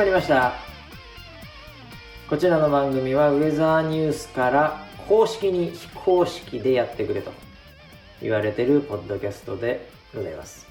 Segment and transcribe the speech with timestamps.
[0.00, 0.54] まりました。
[2.26, 7.30] こちらの番組はウェザーニュースから公式に非公式でやってくれと
[8.22, 10.66] 言われてるポッドキャストでございます。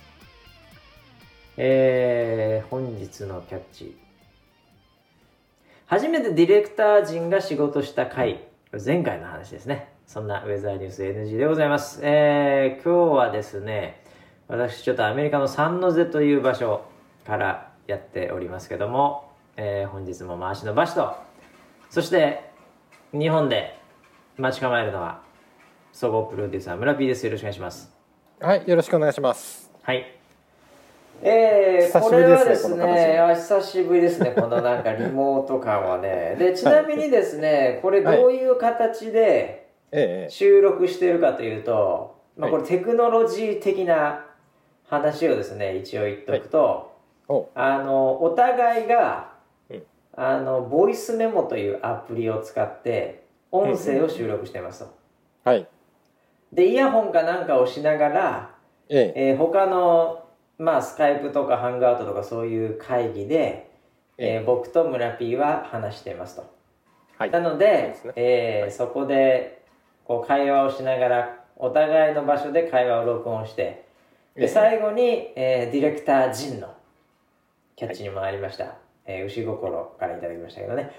[1.58, 3.96] えー、本日のキャッチ。
[5.86, 8.48] 初めてディレクター陣が仕事した回。
[8.84, 9.94] 前回の話ですね。
[10.08, 12.00] そんなウェザーニュース NG でございます。
[12.02, 14.04] えー、今日はですね
[14.48, 16.84] 私ちょっとアメリカのサンノゼという場所
[17.28, 20.94] からやっておりますけども、えー、本日も回しの場所。
[20.96, 21.16] と
[21.90, 22.52] そして
[23.12, 23.80] 日本で
[24.38, 25.22] 待ち構えるのは
[25.92, 27.26] 総合プロデューサー村 P です。
[27.26, 27.92] よろしくお願いします。
[28.40, 29.72] はい、よろしくお願いします。
[29.82, 30.20] はい。
[31.24, 36.36] えー、これはですねあ久しぶりですねこのなんか リモート感はね。
[36.38, 44.28] でちなみにですねこれどういう形でええ収録してるかというと、まあ、こはれテクノロジー的な
[44.88, 46.89] 話をですね一応言っておくと、お
[47.56, 49.32] あのお互いが、
[49.70, 49.84] うん
[50.16, 54.94] あのボイスメモというアプリを使って音声を収録してますと。
[55.46, 55.68] はい。
[56.52, 58.56] でイヤホンかなんかをしながら、
[58.90, 60.26] えええー他の
[60.58, 63.70] まあスカイプとかハングアウトとかそういう会議で、
[64.18, 66.52] えー僕と村 P は話していますと。
[67.18, 67.32] はい。
[67.32, 69.64] なのでそねえーそこで
[70.04, 73.86] こう会話をしながらお互いの場所で会話を録音してえ
[74.38, 76.76] えで最後に、えーディレクター陣の
[77.80, 80.92] キャッチにもありました、えー牛心からいただきましたけどね、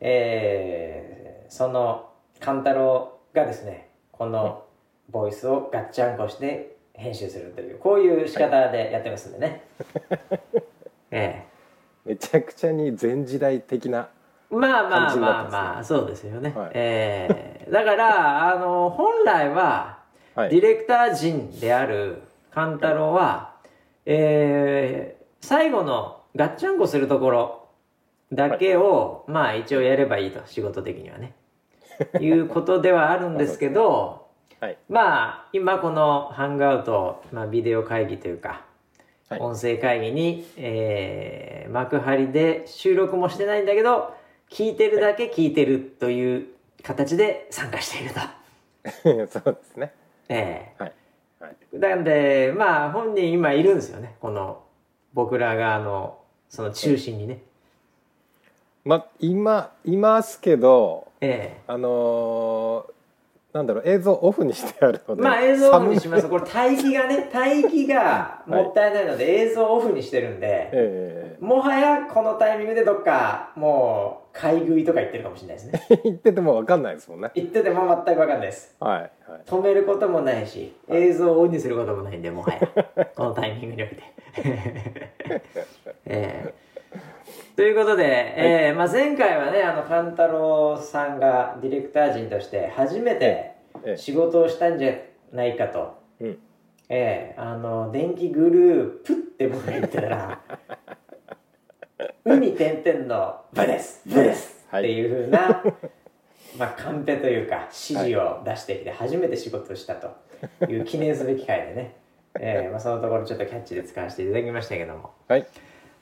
[0.00, 4.64] えーその勘太郎がですねこの
[5.10, 9.62] ボイスをガッチャンコして編集するというこういう仕方でやってますんでね、
[11.12, 11.44] え
[12.04, 14.08] めちゃくちゃに前時代的な。
[14.50, 16.70] えまあま感あまあまあそうですよね、はい。
[16.74, 17.70] ええ。
[17.70, 20.00] だからあの本来は
[20.34, 20.50] はい。
[20.50, 23.54] ディレクター陣である勘太郎は、
[24.04, 27.68] えー最後のガッチャンコするところ
[28.32, 31.34] だけを、まあ一応やればいいと仕事的にはね
[32.20, 34.28] いうことではあるんですけど
[34.60, 34.78] はい。
[34.88, 38.48] まあ今このハングアウト、まあ、ビデオ会議というか、
[39.28, 44.14] はい音声会議に、えー幕張で収録もしてないんだけど
[44.50, 46.46] 聞いてるだけ聞いてるという
[46.82, 48.20] 形で参加していると。
[49.40, 49.94] そうですね。
[50.28, 50.92] ええはい。
[51.40, 51.78] はい。
[51.78, 54.62] なんでまあ本人今いるんですよねこの
[55.14, 56.18] 僕らがあの
[56.54, 57.42] その中心にね
[58.84, 62.94] ま、今、いますけど、えあのー
[63.54, 65.22] なんだろう、映像オフにしてあるのえで。
[65.22, 77.30] まあ映像オフにしますこれ待機がね 待機がもったいないので映像オフにしてるんで、えもはやこのタイミングでどっかもう買い食いとか言ってるかもしれないですね え言っててもわかんないですもんね。
[77.34, 79.00] 言ってても全く分かんないですはい。
[79.00, 79.10] はい。
[79.46, 82.60] 止めることもないし映像をオンにすることもないんでもはや
[83.16, 84.02] このタイミングにおいて
[86.06, 86.54] ええ。
[87.56, 93.54] ということで、えーまあ、前回はねあの勘太郎さんがディレクター陣として初めて
[93.84, 93.96] ええ。
[93.96, 94.94] 仕事をしたんじゃ
[95.32, 96.38] ないかと、うん。
[96.88, 100.40] ええあの電気グループって僕が言ってたら
[102.24, 104.82] 「海点々の部です部です」はい。
[104.82, 105.62] っていうふうな、
[106.58, 110.14] まあ、カンペというか指示を出してきて初めて仕事をしたと
[110.68, 111.94] いう記念すべき回でね、
[112.38, 115.10] ええまあ、そのところちょっとキャッチで使わせていただきましたけども。
[115.28, 115.46] はい。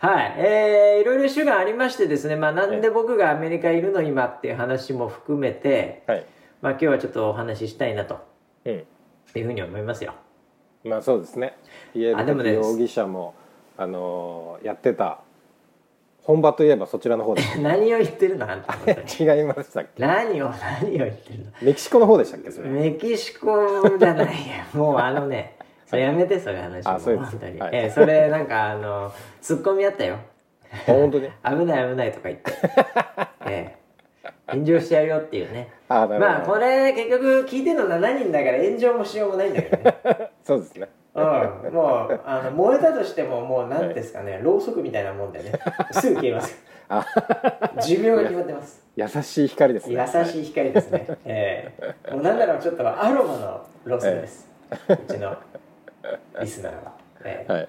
[0.04, 6.26] はい、えー、いろいろ主がありましてですね、まあ、なんで僕がアメリカいるの今っていう話も含めて、はい。
[6.60, 8.18] まあ、今日はちょっとお話ししたいなと
[8.64, 8.72] うん。
[8.72, 10.14] いうふうに思いますよ。
[10.84, 11.56] まあそうですね。
[11.94, 13.34] イエあでもねル容疑者も、
[13.76, 15.20] あのーやってた、
[16.24, 20.02] 本場といえばそちらの方で 何を言ってるのあんた 違いましたっけ？
[20.04, 22.68] 何を何を言ってるのメキシコの方でしたっけそれ？
[22.68, 25.56] メキシコじゃないやもうあのね
[25.92, 26.90] それやめてそういう話も。
[26.92, 27.30] あそうです。
[27.32, 27.70] 本当に、はい。
[27.74, 29.12] えーそれなんかあの
[29.42, 30.16] ツッコミあったよ。
[30.72, 31.28] あ本当に？
[31.44, 32.52] 危ない危ないとか言って、
[33.46, 33.82] えー
[34.50, 35.68] 炎上しちゃうよっていうね。
[35.88, 36.20] あなるほど。
[36.20, 40.30] まあこれ結局聞いてるの7人だから炎上もしようもないんだけどね。
[40.42, 40.88] そうですね。
[41.14, 41.22] うん、
[41.74, 45.52] もうあの燃えたとしてももう何ですかね、ろうそくみたいなもんでね。
[45.90, 46.58] すぐ消えます。
[46.88, 47.04] あ
[47.82, 48.82] 寿命が決まってます。
[48.96, 50.06] 優しい光ですね。
[50.16, 51.72] 優しい光ですね、え
[52.08, 54.50] えもうなんだろうちょっとアロマのロスです、
[54.88, 55.34] うちの
[56.40, 56.92] リスナーは、
[57.24, 57.52] ええ。
[57.52, 57.68] はい。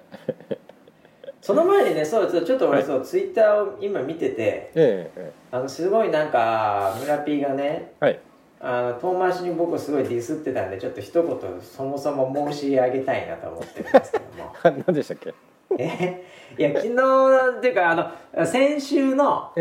[1.40, 8.20] その前にねそうちょっと俺そう、ツイッターを今見ててえええあのすごいなんか村 P がねえはい。
[8.60, 14.52] あの遠回しに僕をすごいディスってたんでちょっと一言そもそも申し上げたいなと思ってるんですけども。
[14.86, 15.34] 何でしたっけ？
[15.78, 16.24] え？
[16.56, 17.94] いや昨日っていうかあ
[18.34, 19.52] の先週の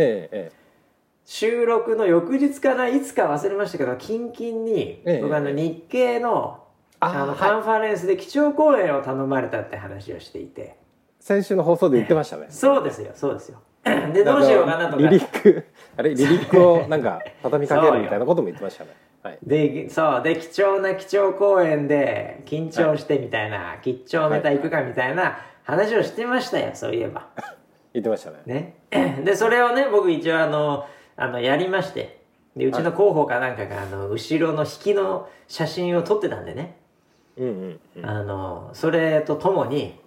[1.26, 5.22] 収録の翌日かないつか忘れましたけどキンキンにええ。
[5.22, 6.63] 僕あの日経の
[7.06, 10.78] あのカンファレンスで基調講演を頼まれたって話をしていて。
[11.20, 12.48] 先週の放送で言ってましたね。
[12.52, 13.60] そうですよそうですよ。
[14.14, 15.04] でどうしようかなとか。
[15.04, 15.66] リリック
[15.98, 18.92] あれリリックをなんか畳みかけるみたいなことも言ってましたね。
[19.22, 19.38] はい。
[19.44, 27.28] でそうで貴重な貴重公演で緊張してみたいな、吉兆ネタ行くかみたいな話をしてましたよそういえば。
[27.94, 28.38] 言ってましたね。
[28.92, 29.22] ね。
[29.24, 30.86] でそれをね僕一応あの
[31.16, 32.22] あのやりまして。
[32.56, 36.78] でうちの広報かなんかがあの後ろの引きの写真を撮ってたんでね、
[37.38, 38.06] うんうんうん。
[38.06, 40.00] あのそれとともに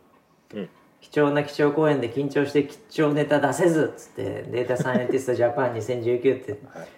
[0.54, 0.68] うん。
[1.00, 6.88] 貴重な貴重公演で緊張して貴重ネタ出せずっつってデータサイエンティスト ジャパン2019ってはい。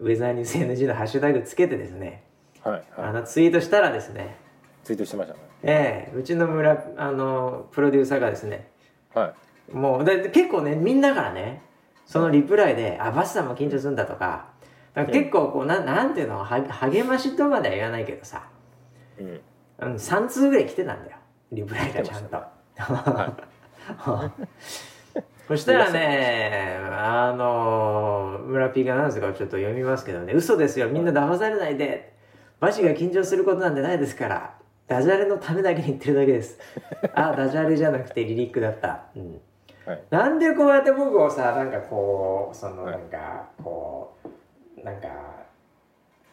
[0.00, 2.22] ウェザーニュース NG のハッシュタグつけてですね
[2.62, 2.84] はいはい。
[3.08, 4.36] あのツイートしたらですね
[4.84, 5.40] ツイートしてましたね。
[5.64, 8.68] ええうちの村あのプロデューサーがですね
[9.14, 9.34] は
[9.72, 9.74] い。
[9.76, 11.62] もうでで結構ねみんなからね
[12.06, 14.46] そのリプライで「あバスさんも緊張するんだ」とか
[15.12, 18.48] 結構こうなんなんていうのは励ましとまでは言わないけどさ
[19.20, 19.40] うん
[19.80, 21.16] うん3通ぐらい来てたんだよ。
[21.52, 22.42] リプライがちゃんと。
[25.48, 32.12] そしたらね、あの村 P が何ですかちょっと読みますけどね、嘘ですよ、みんな騙されないで、
[32.60, 34.54] バシが緊張することなんてないですから、
[34.86, 36.58] ダジャレのためだけに言ってるだけです。
[37.14, 39.04] あ、ダジャレじゃなくてリリックだった。
[39.16, 39.40] うん。
[39.86, 40.02] はい。
[40.10, 42.98] なんでこうやって僕をさなんかこうそのはい。
[42.98, 45.08] なんかこうなんか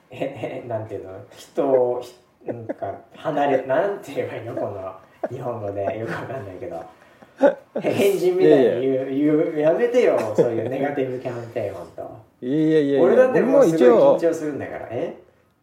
[0.10, 1.24] へへなんていうの？
[1.32, 2.14] 人をひ
[2.46, 4.96] なんか離れなんて言えばいいのこの
[5.30, 5.82] 日本語で。
[6.00, 6.76] よくわかんないけど。
[7.82, 11.88] へ変人みたいに言う言うやめてよそういうネガティブキャンペーン本
[12.42, 13.02] 当いやいやいや。
[13.02, 14.88] 俺だってもうすごい緊張するんだから。
[14.92, 15.18] え？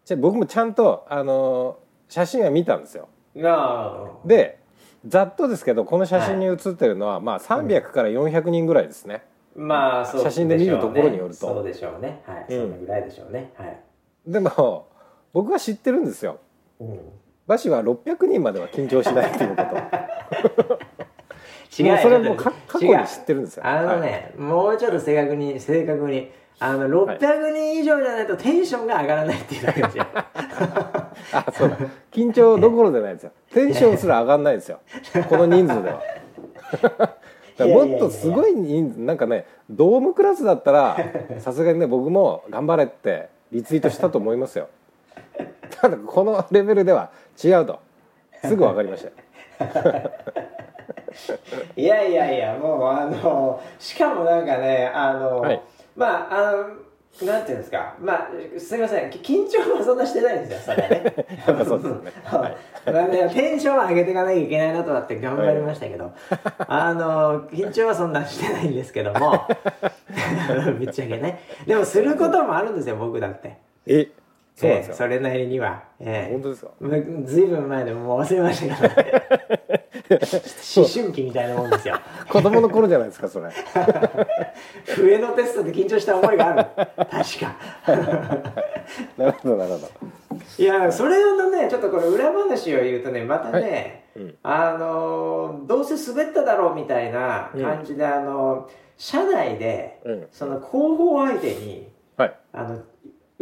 [0.05, 3.09] じゃあ僕もちゃんとあの写真は見たんですよ。
[3.37, 4.59] がで
[5.07, 9.23] ざっとですけどこの写真に写ってるのは、まあ300から400人ぐらいですね、
[9.57, 11.55] まあそう写真で見るところによると。
[11.55, 12.23] そうでしょうね。
[12.27, 12.61] はい、うん。
[12.63, 13.53] そのぐらいでしょうね。
[13.57, 13.77] はい、
[14.27, 14.87] でも
[15.33, 16.39] 僕は知ってるんですよ
[16.91, 17.01] うん。
[17.47, 20.79] バシは600人までは緊張しないっていうこと。
[21.79, 23.67] 違うもうそれも過去に知ってるんですよ。
[23.67, 26.31] あのね、もうちょっと正確に正確に。
[26.59, 31.69] あの600人以上じゃないとテンションが上がらないっていうだけですよあそう。
[31.71, 31.77] だ
[32.13, 33.33] 緊張どころじゃないですよ。
[33.53, 34.79] テンションすら上がんないですよ。
[35.29, 36.03] この人数では。
[37.67, 40.97] もっとすごい人数なんかねドームクラスだったら
[41.39, 44.69] さすがにね僕も頑張れってリツイートしたと思いますよ
[45.83, 47.11] ただこのレベルでは
[47.43, 47.81] 違うと。
[48.41, 49.97] すぐ分かりました。
[49.97, 50.11] よ
[51.77, 55.61] いやいやいやもうあのしかもなんかねあの、はい。
[55.97, 57.97] まああのなんていうんですか。
[58.01, 59.11] まあすみません。
[59.11, 61.27] き緊張はそんなしてないんですよそれはね。
[61.49, 62.13] やっぱそうですよね。
[62.25, 63.35] はい。
[63.35, 66.13] テンションは上げていかなきゃいけないなとだって頑張りましたけど、
[66.69, 69.49] あの緊張はそんなしてないんですけども。
[70.79, 71.41] ぶっちゃけね。
[71.67, 73.57] でもすることもあるんですよ僕だって。
[73.87, 74.09] え
[74.55, 76.33] そうなんですよ、ええそれなりには、ええ。
[76.33, 76.73] 本当ですか？
[77.25, 79.23] ずいぶん前でもう忘れましたけど、ね、
[80.77, 81.99] 思春期みたいなもんですよ。
[82.29, 83.51] 子供の頃じゃないですかそれ。
[84.87, 86.67] 笛のテストで緊張した覚えがある。
[87.11, 87.57] 確か。
[89.17, 89.89] なるほどなるほど。
[90.59, 94.35] いやそれのねちょっとこれ裏話を言うとねまたね、うん。
[94.43, 98.69] あのどうせ滑っただろうみたいな感じで、あの
[98.99, 100.27] 社内で、うん。
[100.31, 102.35] その広報相手にはい。
[102.53, 102.83] あの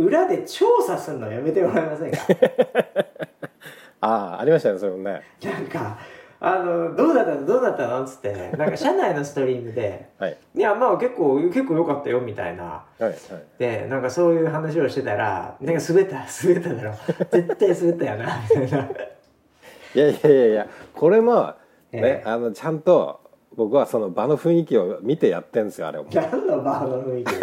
[0.05, 2.19] 裏で調査するのやめてもらえませんか？
[4.03, 5.23] ああありましたねそれもね。
[5.45, 5.99] なんか
[6.43, 7.47] あのどうだったの？
[7.47, 8.03] どうだったの？
[8.03, 10.37] っつってなんか社内のストリームで はい。
[10.55, 12.65] いやまあ結構結構良かったよみたいな。
[12.65, 13.15] はいはい。
[13.59, 16.95] でなんかそういう話をしてたらなんか滑った 滑っただろ。
[17.31, 18.89] 絶対滑ったよなみたいな。
[19.93, 21.35] いやいやいやいやこれも
[21.93, 22.01] ね、え。
[22.03, 23.21] えあのちゃんと
[23.57, 26.05] 僕はその場の雰囲気を見てやってんですよあれを。
[26.05, 27.35] だ何のバーの雰囲気？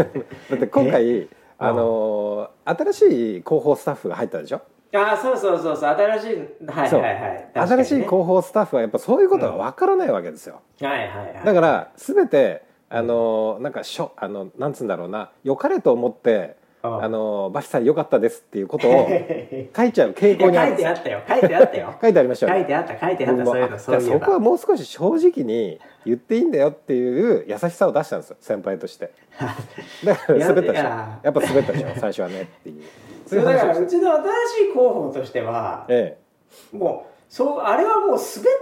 [0.51, 1.27] でって今回
[1.59, 3.01] あのー新し
[3.37, 4.61] い広報スタッフが入ったでしょ、
[4.93, 5.89] ああそうそうそうそう。
[5.89, 6.27] 新しい
[6.69, 7.11] はいはいはい。
[7.11, 7.51] ね。
[7.55, 11.45] 新しい広報スタッフはやっぱそういうことがわからないわけですよ、はいはいはい。
[11.45, 15.31] だから全てあのーなんかしょあのなんつうんだろうな。
[15.43, 19.07] 良かれと思ってうんあのーバシさん良かったですっていうことを
[19.75, 20.73] 書いちゃう傾向にある。
[20.73, 21.21] んですよてあったよ。
[21.27, 21.93] 書いてあったよ。
[22.01, 22.59] 書いてありましたよね。
[22.59, 29.11] 書いてあった書いてあったそういうのあそういうそこはもう少し正直に言っていいんだよっていう優しさを出したんですよ先輩として。
[30.05, 30.73] だから滑ったでしょ。
[30.73, 31.19] いや。
[31.23, 32.83] やっぱ滑ったでしょ最初はねっていう。
[33.25, 36.17] それだからをうちの新しい広報としてはえ。
[36.71, 38.19] もうそうあれはもう滑っ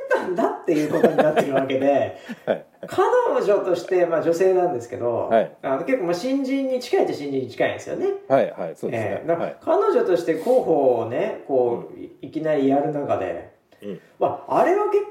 [0.10, 2.65] たんだっていうことになってるわけでえはい。
[2.88, 5.55] 彼女として、まあ、女性なんですけど、はい。
[5.62, 8.07] あの結構まあ新人に近いっちゃ新人に近いんですよね。
[8.27, 9.27] はいはいそうですね、ええ。
[9.27, 9.57] だからはい。
[9.62, 14.00] 彼女として広報をねこう、いいきなりやる中で、うん。
[14.19, 15.03] まあ、あれは結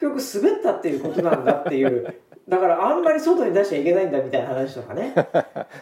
[0.00, 2.14] 局滑ったっていうことなんだっていう。
[2.48, 5.22] だからあんまり外に出しちゃいけないんだみたいな話とかね、 は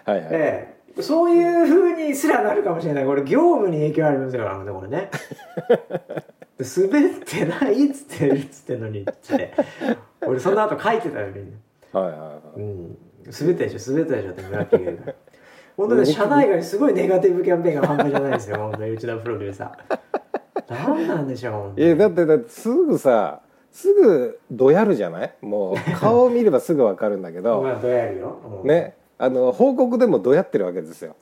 [0.06, 0.28] いはい。
[0.30, 1.02] ええ。
[1.02, 3.04] そういうふうにすらなるかもしれない。
[3.06, 5.10] これ業務に影響ありますよねこれね
[6.58, 9.52] 滑ってないっつってるっつってんのにっつって。
[10.26, 11.52] 俺その後書いてたよみん
[11.92, 12.00] な。
[12.00, 12.60] はいはいはい。
[12.60, 12.98] うん。
[13.40, 15.14] 滑ったでしょ滑ったでしょって村木が言うから。
[15.76, 25.32] 本当ね社内外にすごいネガティブキャンペーンが半端じゃないですよ本当に内田プロデューサー何なんでしょういやだってだってすぐさすぐどやるじゃない？
[25.40, 27.62] もう顔を見ればすぐ分かるんだけど。
[27.62, 28.68] まあどうやるよ、うん。
[28.68, 31.16] ねあの報告でもどやってるわけですよ。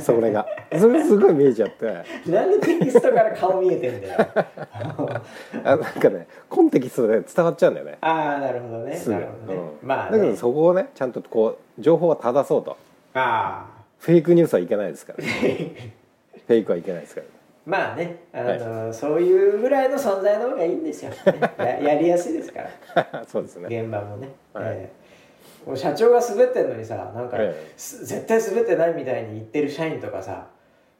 [0.00, 0.46] それが。
[0.78, 2.04] それすごい見えちゃって。
[2.30, 4.28] なんでテキストから顔見えてんだよ。
[5.64, 7.98] あなんかねコンテキストで伝わっちゃうんだよね。
[8.00, 9.02] ああなるほどね。
[9.08, 9.88] なるほどね、うん。
[9.88, 12.76] まあ、ね、だけどそこをねちゃんとこう情報は正そうと。
[13.14, 17.26] ああフェイクニュースはいけないですから、 フェイクはいけないですから。
[17.66, 21.16] まあねあの、そういうぐらいの存在の方がいいんですよ、ね
[21.58, 22.60] ややりやすいですか
[22.94, 23.24] ら。
[23.26, 23.80] そうですね。
[23.82, 24.64] 現場もね、はい。
[24.66, 25.05] ええ
[25.66, 27.72] もう社長が滑ってんのにさなんか、ええ。
[27.76, 30.46] す絶対滑ってないみたいに言ってる社員とかさ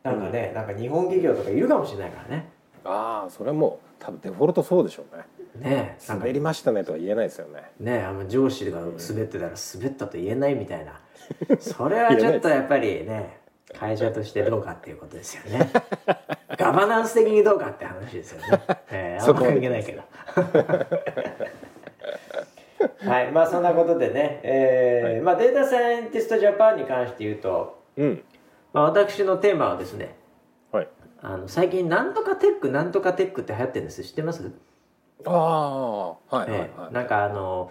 [0.03, 2.49] なんかね、なんか日本企業とかいるかもしれないからね。
[2.85, 5.25] ああそれはもう多分デフォルトそうでしょうね。
[5.71, 6.25] ねえなんか。
[6.25, 7.63] 滑りましたねとは言えないですよね。
[7.81, 8.93] ねえあの上司が滑
[9.23, 11.01] ってたら滑ったと言えないみたいな。
[11.59, 13.39] それはちょっとやっぱりね
[13.77, 15.71] 会社としてどうかっていうことですよね。
[16.57, 20.03] ガバナンス的にどうかって話ですよね、ええあんま関係ないけど
[23.09, 28.23] はいまあそんなことでね、えーまあ、データサイエンティストジャパンに関して言うと、うん。
[28.73, 30.17] まあ、私のテーマはですね
[30.71, 30.89] はい。
[31.23, 34.05] あの最近なんとかテックなんとかテックって流行ってるんです。
[34.05, 34.53] 知ってます、
[35.25, 37.71] ああはいはいえはい、えなんかあの、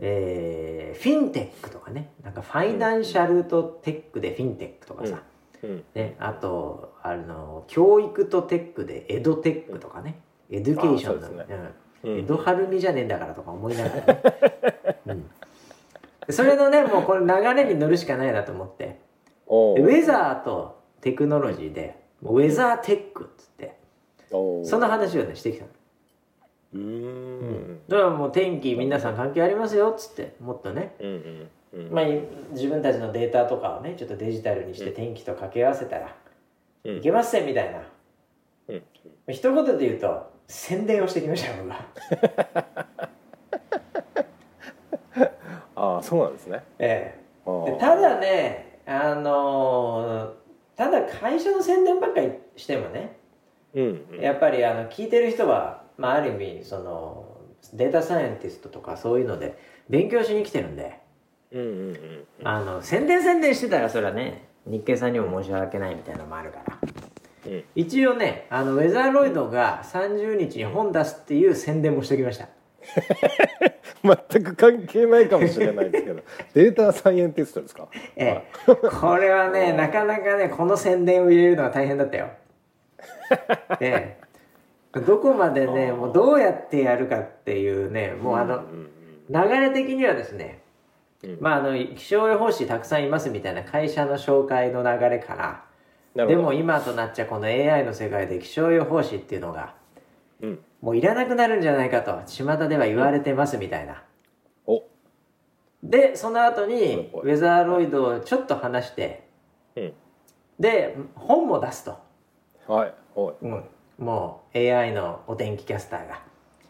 [0.00, 2.10] えーフィンテックとかね。
[2.22, 5.22] なんか financial と tech でフィンテックとかさ、
[5.62, 5.84] うん。
[5.94, 10.20] ね、あとあの教育と tech でエドテックとかね。
[10.50, 11.68] education の、あそうですねうん
[12.02, 12.18] うん。
[12.18, 14.14] エドハルミじゃねえんだからとか思いながら。
[14.14, 14.20] ね、
[16.28, 18.98] うん、それのねもうこれ流れに乗るしかないなと思って。
[19.50, 23.74] ウェザーとテクノロジーでウェザーテックっつって
[24.30, 25.70] おその話をねしてきたの。
[26.74, 27.80] うーん。
[27.88, 31.06] だからもう天気皆さん関係ありますよっつってもっとね、うん
[31.74, 31.92] うんうん。
[31.92, 32.04] まあ、
[32.52, 36.14] 自分たちのデータとかをねちょっとデジタルにして天気と掛け合わせたら
[36.84, 36.96] うん。
[36.98, 37.82] いけますねみたいな。
[38.68, 38.82] うん。
[39.28, 41.86] 一言で言うと宣伝をしてきましたよ僕が。
[45.76, 46.62] ああそうなんですね。
[46.80, 47.14] え
[47.46, 47.70] え。
[47.70, 50.40] でただねあのー
[50.76, 53.16] ただ会社の宣伝ばっかりしてもね
[53.74, 54.20] うんうん。
[54.20, 57.36] やっぱりあの聞いてる人は、まあ、ある意味その
[57.74, 59.56] データサイエンティストとかそういうので
[59.88, 60.98] 勉強しに来てるんで
[61.52, 62.26] うんうんうん。
[62.42, 66.78] あの宣伝宣伝してたらそれはね日経さんにも申し訳ないみたいなのもあるから
[67.46, 72.48] うん一応ねあのウェザーロイドが30日に本出すっていう宣伝もしておきました。
[74.32, 76.20] 全く関係ないかもしれないですけど。
[76.54, 77.88] データサイエンティストですか？
[78.16, 78.74] ええ。
[78.88, 82.28] これはね なかなかねこの宣伝を入れるのは大変だったよ。
[83.80, 84.16] え
[84.94, 85.00] え。
[85.00, 88.90] どこまでねもうどうやってやるかっていうねもうあのうん。
[89.28, 90.60] 流れ的にはですね
[91.22, 91.38] うん。
[91.40, 95.64] まああの気象予報士たくさんいますみたいな会社の紹介の流れから
[96.14, 99.74] でも今となっちゃこの AI の世界で気象予報士っていうのが
[100.42, 100.58] うん。
[100.80, 104.02] もういらなくなるんじゃないかと巷では言われてますみたいな。
[104.66, 104.82] お。
[105.82, 109.28] でその後にうんウェザーロイドをちょっと話して
[109.76, 109.92] うん。
[110.58, 111.98] で本も出すと、
[112.66, 113.34] はいおい。
[113.42, 113.64] うん、
[113.98, 116.22] もう AI のお天気キャスターが。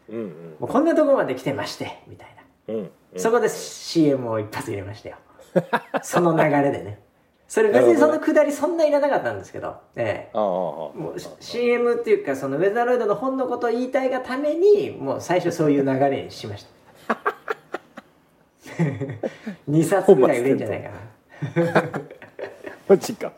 [0.09, 0.57] うんうん。
[0.61, 2.29] もうこんなところまで来てましてみたい
[2.67, 5.17] な、うんそこで CM を一発入れましたよ。
[6.03, 7.01] その流れでね
[7.51, 9.75] それ別にそのくだりそんないらなかったんですけど。
[9.97, 10.37] ええ。
[10.37, 16.65] もう CM っていうかそのウェザーロイドの本のことを言いたいがためにもう最初そういう流れにしまし
[17.09, 17.17] た。
[19.69, 21.91] 2冊ぐらい売れんじゃないかな。
[22.89, 23.33] マジか。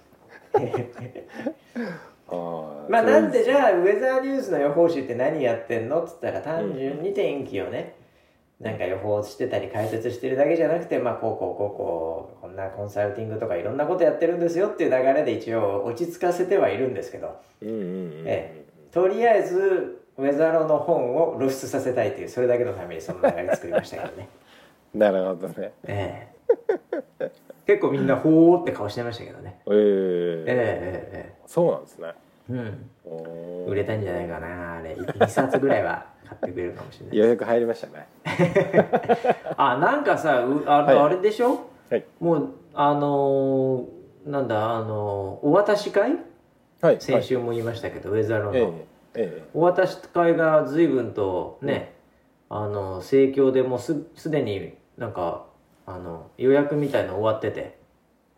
[2.90, 7.94] まあなんでじゃあウェザーニュースの予報士って何やってんのっつったら単純に天気をね
[8.62, 18.64] なんか予報してたり解説してるだけじゃなくてまあこうこうこうこうこんなコンサルティングとかいろんなことやってるんですよっていう流れで一応落ち着かせてはいるんですけど、うんうんうんええ。
[18.92, 24.28] とりあえずウェザーロの本を露出させたいというそれだけのためにその流れ作りましたけどね、
[24.94, 25.72] なるほどね。
[25.88, 26.28] え
[27.18, 27.30] え。
[27.66, 29.60] 結構みんなほーって顔してましたけどね。
[29.66, 29.74] ええ。
[29.74, 32.08] えええそうなんですね。
[32.08, 32.72] ええ
[33.06, 33.28] えう
[33.66, 34.94] ん売れたんじゃないかなあれ。
[34.94, 36.06] 2冊ぐらいは
[36.40, 37.16] 買ってくれるかもしれない。
[37.18, 38.08] 予約入りましたね
[39.56, 40.96] あなんかさうあ,、はい。
[40.98, 41.60] あれでしょ？
[41.90, 42.04] はい。
[42.20, 46.16] もうあのーなんだあのーお渡し会？
[46.80, 47.00] はい。
[47.00, 48.64] 先週も言いましたけど、ウェザーロの、ええ
[49.14, 51.92] えお渡し会が随分とね、
[52.48, 55.44] あの盛況でもうすすでになんか
[55.86, 57.60] あの予約みたいの終わってて。
[57.60, 57.78] え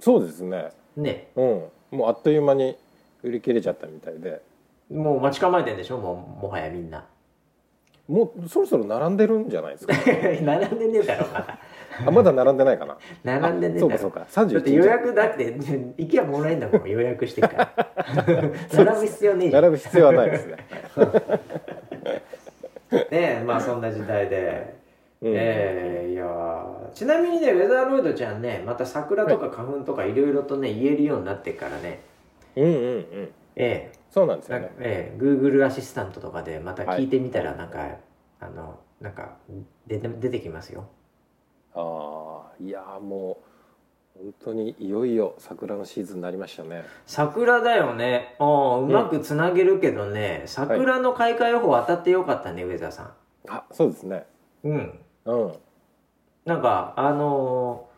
[0.00, 0.70] そうですね。
[0.96, 1.28] ね。
[1.36, 1.98] うん。
[1.98, 2.76] もうあっという間に
[3.22, 4.42] 売り切れちゃったみたいで。
[4.90, 5.98] もう待ち構えてんでしょ？
[5.98, 7.06] もうもはやみんな
[8.08, 9.94] もうそろそろ並んでるんじゃないですか？
[10.42, 11.58] 並んでねえだろまだ。
[12.06, 12.98] あまだ並んでないかな。
[13.22, 14.26] 並んでねえそうかそうか。
[14.28, 15.44] 31だって予約だって
[15.96, 17.72] 行きゃもらえんだもん予約してから。
[18.84, 19.62] 並ぶ必要ねえじゃん。
[19.62, 20.56] 並ぶ必要はないですね。
[22.90, 24.74] ねえまあそんな時代で、
[25.22, 25.32] うん。
[25.34, 26.92] えーいやー。
[26.92, 32.00] ちなみにねウェザーロイドちゃんねまた桜とか花粉とかいろいろとね言えるようになってからね。
[32.56, 33.28] うんうんうん。
[33.56, 34.70] えそうなんですよね。
[34.78, 37.84] ええ Google アシスタントとかでまた聞いてみたらなんか、
[38.38, 39.38] あのなんか
[39.88, 40.86] 出て出てきますよ。
[41.74, 43.38] ああいやーも
[44.16, 46.84] う本当にいよいよ桜のシーズンになりましたね。
[47.06, 48.36] 桜だよね。
[48.38, 53.14] おうまくつなげるけどね、桜の開花予報当たってよかったねウェザーさ
[53.48, 54.26] あそうですね。
[54.62, 55.00] んうん。
[55.24, 55.52] うん。
[56.44, 57.88] なんかあの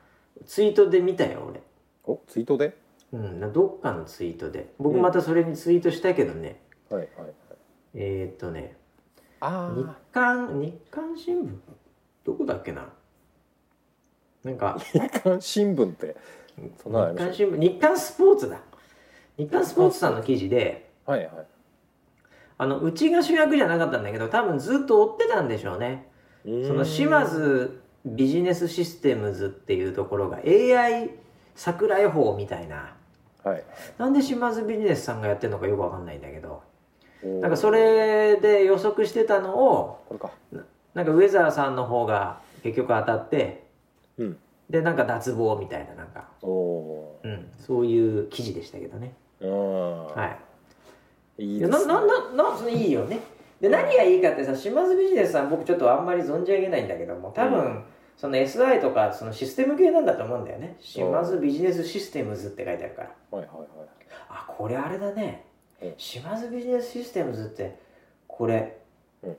[0.43, 1.61] ーツイートで見たよ俺。
[2.05, 2.75] おツイートで？
[3.13, 4.73] うん、などっかのツイートで。
[4.79, 5.03] 僕うん。
[5.03, 6.61] またそれにツイートしたけどね、
[6.91, 7.33] はいはいはい。
[7.95, 8.77] えー、っとね。
[9.41, 11.51] あ日刊日刊新聞？
[12.25, 12.89] どこだっけな？
[14.45, 14.77] なんか。
[14.79, 16.17] あ日刊新聞って。
[16.57, 18.61] 日刊新聞日刊スポーツだ。
[19.37, 20.91] 日刊スポーツさんの記事で。
[21.05, 21.31] たはいはい。
[22.59, 26.09] あのうちが主役じゃなかったんだけど多分ずっと追ってたんでしょうね。
[26.45, 31.11] その島津ビジネスシステムズっていうところが AI
[31.57, 32.95] 桜予報みたいな。
[33.43, 33.65] はい。
[33.99, 36.63] なんで島津ビジネスさんがやってるのかよくわかんないんだけど。
[37.41, 40.31] なんかそれで予測してたのをこれか。
[40.95, 43.65] なんかウェザーさんの方が結局当たって
[44.19, 44.39] うん。
[44.71, 49.15] でなんか脱帽みたいななんか、おおうん、そういう記事でしたけどね。
[49.41, 49.47] ー。
[49.47, 50.37] うんは
[51.39, 51.45] い。
[51.45, 51.95] いいですね。
[52.73, 53.21] いいよね。
[53.61, 57.85] で何がいいかってさ島津ビジネスさん僕ちょっとあんまり存じ上げないんだけども多分、うん
[58.17, 60.77] その SI とかそのシステム系なんだと思うんだよね。
[60.81, 63.11] 島津ビジネスシステムズって書いてあるから。
[63.31, 63.69] はいはいはい。
[64.29, 65.45] あこれあれだね。
[65.83, 65.95] うん。
[65.99, 67.79] 島津ビジネスシステムズって
[68.27, 68.79] これ、
[69.23, 69.37] うん。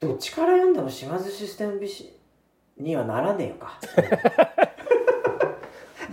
[0.00, 2.14] どっちから読んでも島津システムビシ
[2.76, 3.78] にはならねえよか。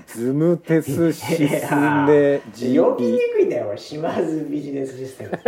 [0.07, 1.75] ズムテスシス
[2.07, 3.77] ネジ呼びにビくいんだよ俺。
[3.77, 5.39] 島津ビジネスシステム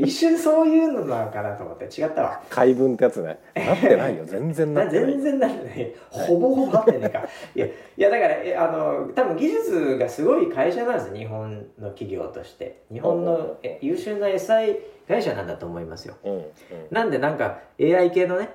[0.00, 2.42] 一瞬そういうのなのかなと思って違ったわ。
[2.48, 3.38] 解文ってやつね。
[3.54, 4.24] なってないよ。
[4.24, 5.12] 全然ななってない。
[5.12, 5.94] 全然なってない。
[6.10, 7.18] ほぼほぼなってねえか。
[7.54, 12.82] いやいやだからえあの多分技術がすごい会社なんです日本の企業として。
[12.92, 16.14] 日本のえ優秀な SI 会社なんだと思いますよ。
[16.24, 16.44] うんうん。
[16.90, 18.50] なんでなんか AI 系のね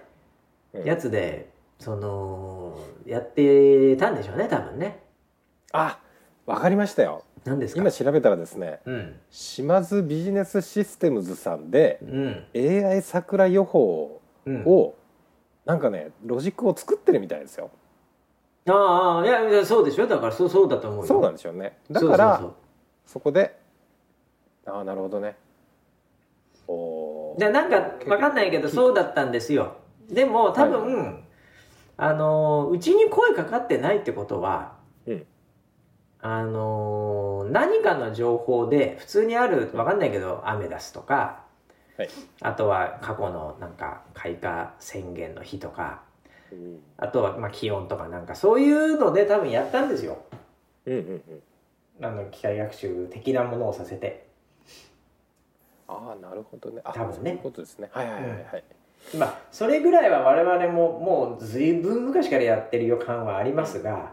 [0.74, 0.84] うん。
[0.84, 5.00] やつでそのやってたんでしょうね多分ね。
[5.74, 6.00] あ
[6.46, 7.82] わかりましたよ何ですか？
[7.82, 9.16] 今調べたらですねうん。
[9.30, 12.46] 島津ビジネスシステムズさんでうん。
[12.56, 14.64] AI 桜予報うん。
[14.66, 14.96] を
[15.66, 17.72] なんかねロジックを作ってるみたいですよ。
[18.68, 20.08] ああいやいやそうでしょ？
[20.08, 21.08] だからそうそうだと思うよ。
[21.08, 21.78] そうなんでしょうね。
[21.90, 22.54] だからそうそう
[23.06, 23.58] そこで
[24.66, 25.36] ああなるほどね。
[26.68, 27.34] おー。
[27.34, 27.78] そうでなんか
[28.08, 29.76] わかんないけどそうだったんですよ。
[30.10, 31.20] でも多分、は
[31.98, 34.74] あのうちに声かかってないってことは、
[35.08, 35.26] うん
[36.28, 41.44] あの何かの情報で普通にあるわかんないけどアメダスとか、
[41.98, 42.10] はい。
[42.42, 46.02] あとは過去のなんか開花宣言の日とか
[46.52, 46.80] うん。
[46.98, 50.18] あとはまあ気温とかなんかそういうので多分やったんですよ。
[50.88, 51.24] うんうん
[52.00, 52.04] うん。
[52.04, 54.26] あの機械学習的なものをさせて。
[55.88, 56.82] ああなるほどね。
[56.84, 57.16] あ多分ね。
[57.18, 57.88] そういうことですね。
[57.92, 58.64] はいはいはいはい、
[59.18, 64.12] まあそれぐらいは我々ももう随分昔からやってる予感はありますが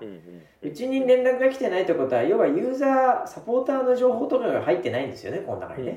[0.60, 5.96] うちに連絡が来てないってことは要はユーザーサポーターの情報とかが入ってないんですよねこの中うんにね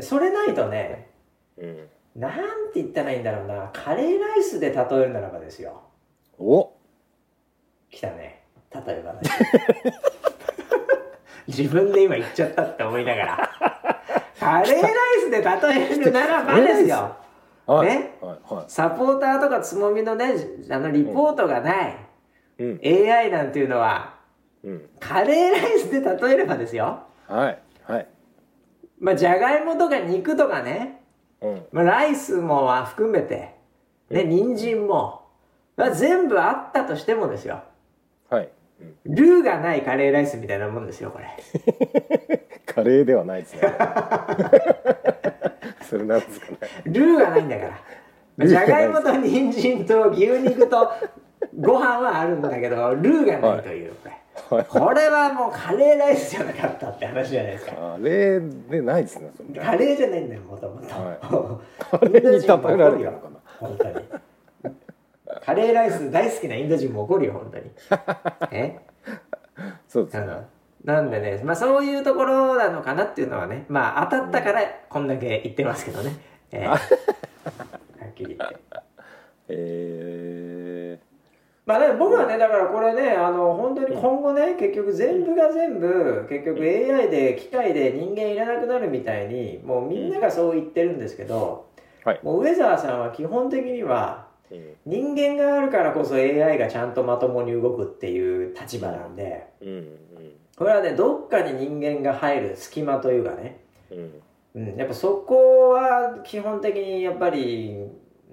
[0.00, 1.10] それないとね
[1.58, 1.88] うん。
[2.16, 5.80] なんて言ったらいいんだろうなカレーライスで例えるならばですよ。
[6.38, 6.72] お。
[7.90, 8.42] 来たね。
[8.72, 9.20] 例えばね
[11.46, 13.50] 自分で今言っちゃったって思いながら。
[14.40, 17.14] カレーライスで例えるならばですよ
[17.74, 18.18] はいね？
[18.20, 20.34] はいはサポーターとかつもみのね
[20.70, 21.96] あのリポートがない、
[22.58, 22.80] いうん。
[22.84, 24.16] AI なんていうのは
[24.64, 24.88] うん。
[24.98, 27.04] カレーライスで例えればですよ。
[27.28, 28.08] はいはい。
[28.98, 31.00] まあじゃがいもとか肉とかね、
[31.40, 31.62] うん。
[31.70, 33.54] まあ、ライスもまあ含めて。
[34.10, 35.28] ね人参も、
[35.76, 37.62] まあ、全部あったとしてもですよ。
[38.28, 38.48] はい、
[39.06, 41.28] うん、ルーがないカレーライスみたいなもんですよこれ。
[42.66, 43.62] カレーではないですね
[45.88, 46.58] それなんですかね。
[46.84, 47.70] ルーがないんだから。
[48.36, 50.90] まあじゃがいもと人参と牛肉と
[51.58, 53.92] ご飯はあるんだけどルーがないという、
[54.48, 54.66] これはい。
[54.66, 57.72] これはもうカレーライスじゃなかったって話じゃないですか。
[57.72, 59.30] カレーでないですね
[59.62, 60.86] カレーじゃないんだよもともと。
[60.88, 63.36] はカレーに例えられてるのかな。
[63.58, 63.94] 本当に。
[65.44, 67.70] カレーライス大好きなインド人も怒るよ本当に。
[68.52, 68.78] え？
[69.88, 76.16] そうですねなんでね、まあ、そういうところなのかなっていうのはねまあ当たったからこんだけ言ってますけどね、
[76.52, 78.56] えー はっきり言って。
[79.48, 80.98] え
[81.70, 91.66] まあね、僕はね、だからこれね、あの、本当に今後ね、結局全部が全部、結局 AI で、機械で人間いらなくなるみたいに、もうみんながそう言ってるんですけど、
[92.04, 92.20] はい。
[92.24, 94.74] もう上澤さんは基本的には、うん。
[94.84, 104.22] 人間があるからこそ AI がちゃんとまともに動くっていう立場なんで、うんうんこれはね、どっかに人間が入る隙間というかね、うん。
[104.56, 107.86] うん、やっぱそこは基本的にやっぱり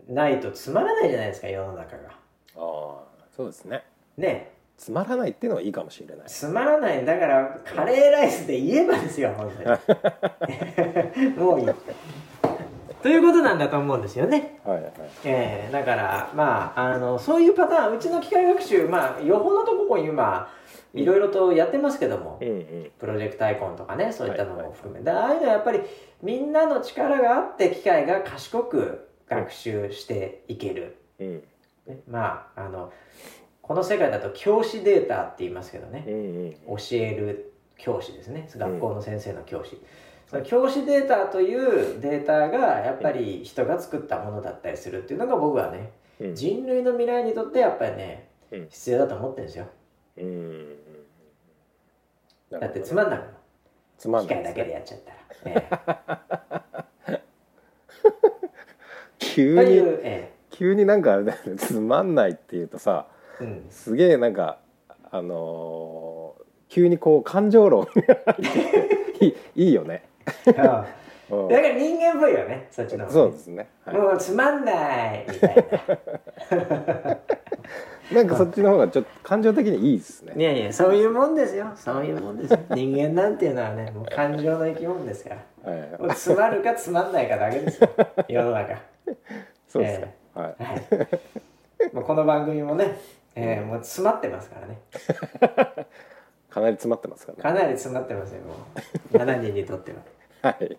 [0.10, 2.10] ないとつまらないじゃないですか、世の中が。
[2.10, 2.16] あ
[2.58, 2.60] あ
[3.34, 3.86] そうですね。
[4.18, 4.52] ね。
[4.78, 6.28] つまらないっていうのはいいかもしれない。
[6.28, 7.06] つまらない。
[7.06, 11.32] だからカレーライスで言えばですよ本当に。
[11.40, 11.68] もういい。
[13.02, 14.92] ということなんだと思うんですよね、はいはい。
[15.24, 20.52] えーだからまああのそういうパターンうちの機械学習まあよほどとここ今
[20.94, 22.92] いろいろとやってますけども、うんうん。
[22.98, 25.82] プロジェクトアイコンとかねそういったのも含め、でああいうのはやっぱり
[26.22, 31.44] みんなの力があって機械が賢く学習していける、うん。
[31.86, 32.92] ねまああの
[33.62, 36.14] この世界だと教師データって言いますけどね、うん
[36.70, 36.78] うん。
[36.78, 38.50] 教える教師ですね。
[38.56, 39.80] 学校の先生の教師、
[40.28, 46.36] その教師データというデータがやっぱり人が作ったものだったりするっていうのが僕はねうん。
[46.36, 48.68] 人類の未来にとってやっぱりねうん。
[48.70, 49.68] 必要だと思ってるんですよ。
[50.18, 50.77] うんうん
[52.52, 53.28] だってつまんないもん。
[53.98, 54.54] つまんないですね。
[54.56, 55.00] けでやっちゃっ
[55.44, 56.66] たら、
[57.10, 57.22] え
[59.20, 61.56] 急えといにう、え急になんかあれだよね。
[61.58, 63.08] つまんないっていうとさ
[63.42, 64.60] えうん、すげえなんか
[65.12, 67.88] あのー急にこう感情論
[69.22, 70.04] いいいいよね、
[70.58, 70.86] あ
[71.32, 71.46] うん。
[71.46, 73.96] あだから人間っぽいよねそっちの方がそうですね、はい。
[73.98, 77.18] もうつまんないみたいな
[78.24, 80.34] んかそっちの方がちょっと感情的にいいですね。
[80.34, 81.72] ないやいやそういうもんですよ。
[81.76, 82.60] そういうもんですよ。
[82.72, 85.32] 人間なんていうのはねもう感情の生き物ですか
[85.64, 85.72] ら。
[85.72, 86.02] はい。
[86.02, 87.90] もうつまるかつまんないかだけですよ。
[88.30, 88.78] 世の中。
[89.68, 90.02] そうです
[90.34, 90.64] か、はい。
[90.64, 91.96] はい。
[91.96, 92.98] もうこの番組もね、
[93.36, 94.80] えーもう詰まってますからね。
[96.50, 97.44] かなり詰まってますからね。
[97.44, 98.56] かなり詰まってますよも
[99.14, 99.18] う。
[99.18, 99.98] 7人にとっては。
[100.50, 100.78] はい。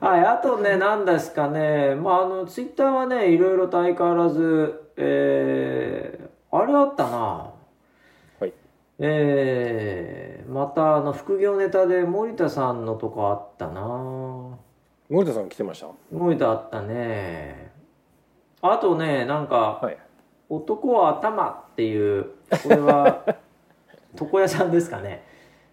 [0.00, 1.94] はいあとね何ですかね。
[1.94, 7.52] まああのツイッターはねいろいろと相変わらずえー、あれあったな。
[8.40, 8.52] はい。
[8.98, 14.58] えー、またあの副業ネタで森田さんのとこあったな。
[15.08, 15.88] 森田さん来てました？
[16.12, 17.72] 森田あったね。
[18.62, 19.96] あとねなんか、はい。
[20.48, 22.26] 男は頭っていう
[22.62, 23.24] これは
[24.20, 25.24] 床屋さんですかね。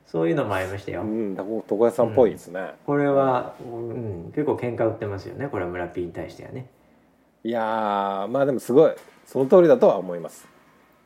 [0.05, 1.01] そういうのもありましたよ。
[1.01, 5.47] うん床屋さんっぽいですね、これは、うん、結構喧嘩売ってますよね。
[5.47, 6.67] これは村 P に対してはね。
[7.43, 8.91] いやーまあでもすごい
[9.27, 10.47] その通りだとは思います。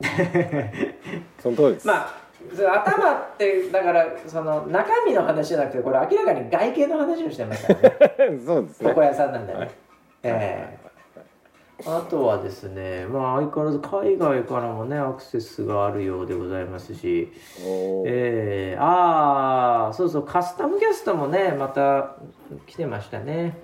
[1.42, 7.80] その通りです、まあ頭ってだからその中身の話じゃなくてこれ明らかに外見の話をしてますから
[8.30, 8.38] ね。
[8.44, 8.88] そうですね。
[8.88, 9.70] 床屋さんなんでね、はい。
[10.24, 10.82] ええ。
[11.86, 17.32] あとはですねまあ相変わらず海外からもねアクセスがあるようでございますし。
[18.06, 18.78] ええ。
[18.78, 22.16] ああそうそうカスタムキャストもねまた
[22.66, 23.56] 来てましたね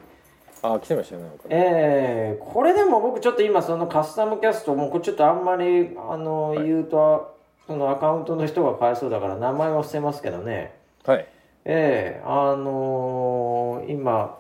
[0.63, 1.51] あ来てましたよねなんかね。
[1.51, 6.65] ええこれでも僕ちょっと今そのカスタムキャストもうこれちょっとあんまりあの、はい。
[6.65, 10.75] 言うとそのアカウントの人がかわいそうだから名前は伏せますけどね。
[11.05, 11.27] はい。
[11.65, 14.39] ええあのー今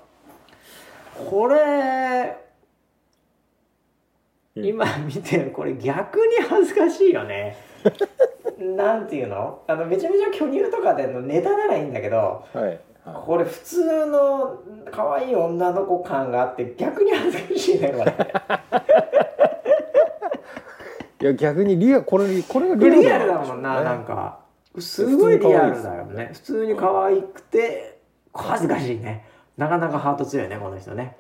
[1.31, 2.37] これ
[4.57, 4.64] うん。
[4.64, 7.57] 今見てこれ逆に恥ずかしいよね。
[8.59, 9.61] なんていうの？
[9.68, 12.64] あのめちゃめちゃ巨乳とかでのネタならいいんだけどはい。
[12.64, 12.72] は
[13.14, 14.59] これ普通の
[14.90, 18.12] 可愛い女の子感があって逆に恥ずかしいねこれ。
[21.21, 24.40] い いや逆にリアこれこれがリリアアルだもんななんか。
[24.79, 26.31] すごいリアルだよね。
[26.33, 27.99] 普通に可愛くて
[28.33, 29.27] 恥ずかしいね。
[29.57, 31.16] なかなかハート強いねこの人ね。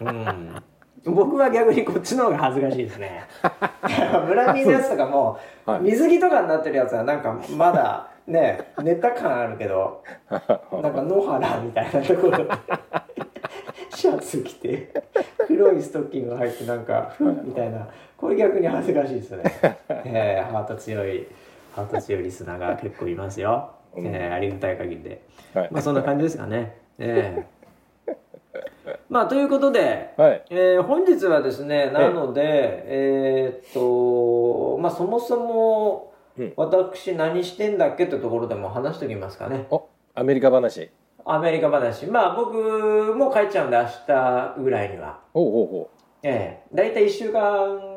[0.00, 0.62] うん。
[1.04, 3.24] 僕は逆にこっちの方が恥ずかしいですね。
[4.28, 5.80] 村民のやつとかもはい。
[5.82, 12.44] 水着とかになってるやつはなんかまだねネタ感あるけど なんか野原みたいなところで
[13.94, 14.92] シャツ着て
[15.46, 19.42] 黒いストッキング入ってなんかふんみたいなこれ逆に恥ずかしいですね、
[20.04, 21.26] えーハート強い
[21.74, 25.22] ハート強いリスナーが結構いますよ、えーありがたい限りで。
[25.54, 25.68] はい。
[25.72, 26.76] まあそんな感じですかね。
[26.98, 27.44] え
[28.06, 28.16] え。
[29.08, 30.44] まあということで、はい。
[30.50, 32.42] えー本日はですねなので
[32.86, 36.52] えーっとまあそもそもうん。
[36.56, 39.66] 私何してんだっけってところでも話しておきますかね。
[39.70, 40.90] おアメリカ話。
[41.24, 42.06] アメリカ話。
[42.06, 45.20] まあ僕も帰っちゃうんで明日ぐらいには。
[45.34, 45.88] おうおうおう。
[46.22, 46.74] ええ。
[46.74, 47.92] 大体1週間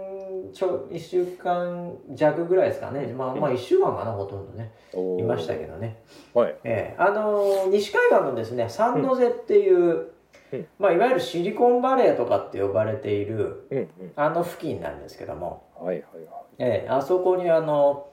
[0.54, 3.08] ちょ1週間弱ぐらいですかね。
[3.08, 4.72] まあまあ1週間かなほとんどね。
[5.20, 6.02] いましたけどね。
[6.34, 6.56] はい。
[6.64, 7.02] ええ。
[7.02, 10.08] あのー西海岸のですねサンノゼっていう、
[10.54, 10.68] うん。
[10.80, 16.26] まあ、いわゆるシリコンバレーとかって呼ばれているうんあの付近なんですけども、うんはいはい。
[16.26, 16.90] はええ。
[16.90, 18.08] あそこにあの、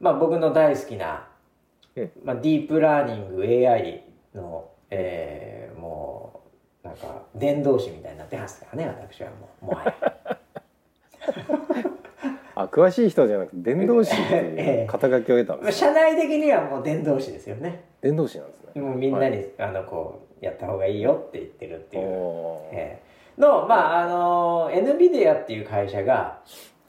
[0.00, 1.28] まあ、僕の大好きな、
[1.94, 6.40] うんまあ、ディープラーニング AI の、ええも
[6.82, 9.94] うなんか伝道師みたいになってますからね私はもうもはや。
[12.56, 17.84] あ詳しい人じゃなくて伝道師っていう肩書きを得たんまあです社内的にはもう伝道師ですよね。
[18.00, 18.82] 伝道師なんですね。
[18.82, 19.48] もうみんなに、はい。
[19.58, 22.04] あのこうやった方がいいよって言ってるっていう。
[22.72, 23.00] え
[23.38, 23.40] え。
[23.40, 26.40] のまああの NVIDIA っていう会社が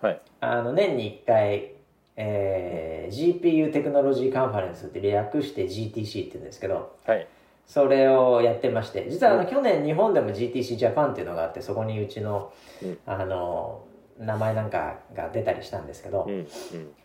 [0.02, 0.22] はい。
[0.40, 1.71] あの年に1回、
[2.16, 7.28] えー GPU テクノロジーカンファレンスって略して GTC って言うんですけどはい。
[7.68, 9.48] それをやってまして実はあの、うん。
[9.48, 12.98] 去年日本でも GTC ジャパンっていうのがあってそこにうちの,、うん。
[13.06, 13.86] あの
[14.18, 16.48] 名前なんかが出たりしたんですけど、うん。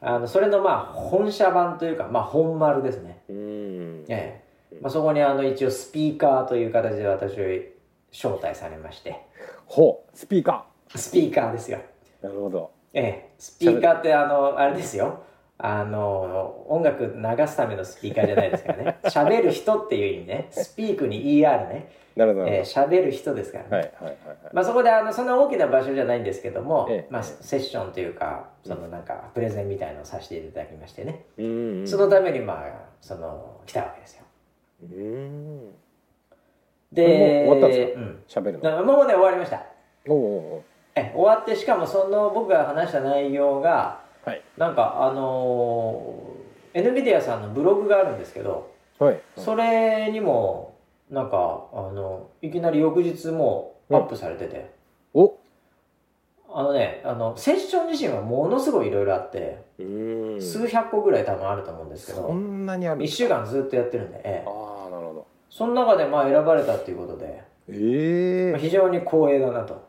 [0.01, 4.43] あのそれのまあ本社版というか、まあ、本丸ですね、え
[4.73, 4.79] え。
[4.81, 7.45] まあ、そこにあの一応スピーカーという形で私を
[8.13, 9.23] 招待されまして。
[9.67, 10.17] ほう。
[10.17, 11.79] スピーカスピーカーですよ。
[12.23, 15.23] ーなるほどええ、スピーカーってあのあれですよ。
[15.59, 18.99] あの音楽流すためのスピーカーじゃないですからね。
[19.05, 20.49] 喋る人っていう意味ね。
[20.51, 21.89] スピークに ER ね。
[22.17, 24.37] なるほどなるえー喋る人ですからね、はいはいはいはい。
[24.55, 27.07] まあ、そこであのそんな大きな場所じゃないんですけども、ええ。
[27.11, 31.47] まあ、セッションというかそのなんかプレゼンみたいのをさせていただきましてね、うん
[31.81, 34.25] うんそのためにまあその来たわけですよ。
[34.83, 35.75] うん。
[36.93, 38.23] で終わったんですうん。
[38.27, 38.61] 喋るの。
[38.61, 39.63] だもうね終わりました。
[40.09, 40.19] おう
[40.57, 40.63] お
[40.97, 44.43] え終わってしかもその僕が話した内容がはい。
[44.57, 49.21] なんかあのー、NVIDIA さんのブログがあるんですけどはい。
[49.37, 50.75] それにも
[51.11, 54.71] なんかあのいきなり翌日もうアップされてて、
[55.15, 55.37] お。
[56.53, 60.43] あのねあのセッション自身はものすごいいろいろあって、うん。
[60.43, 65.27] 数百個ぐらい多分あると思うんですけそどんなにあるん1です週間ずっとやってるんで、ええああなるほど。
[65.51, 69.86] その中でまあ選ばれたっていうことで、ええまあ非常に光栄だなと、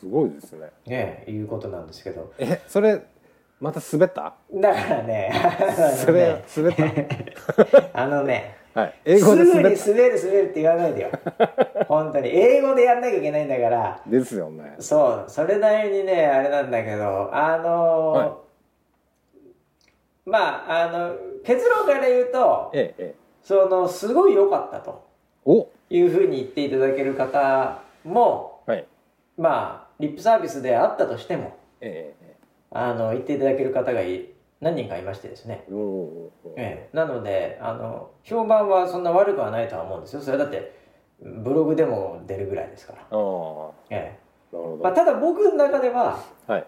[0.00, 0.70] すごいですね。
[0.86, 2.32] ね、いうことなんですけど。
[2.38, 3.00] えそれ
[3.60, 4.34] また滑った？
[4.52, 5.32] だからね。
[5.96, 6.74] それ滑っ
[7.94, 11.08] あのねたはい英語です滑ぐに滑る滑るって言わないでよ。
[11.88, 12.28] 本当に。
[12.28, 14.00] 英語でやんなきゃいけないんだから。
[14.06, 14.74] ですよね。
[14.78, 18.36] そうそれなりにねあれなんだけどあのーは
[20.26, 23.14] まああの結論から言うとええええ。
[23.42, 25.02] そのすごい良かったと
[25.46, 25.68] お。
[25.88, 28.84] いうふうに言っていただける方もはい。
[29.38, 32.36] まあリップサービスであったとしてもえええ
[32.70, 34.26] あの言っていただける方がい
[34.60, 35.64] 何人かいましてですね。
[35.68, 35.72] え
[36.56, 40.22] ええ、なのであの評判はそんな悪くはないとは思うんですよ。
[40.22, 40.72] それだって
[41.20, 43.06] ブログでも出るぐらいですから、
[43.90, 44.18] え
[44.52, 44.56] え。
[44.82, 46.66] まあ、ただ僕の中でははい。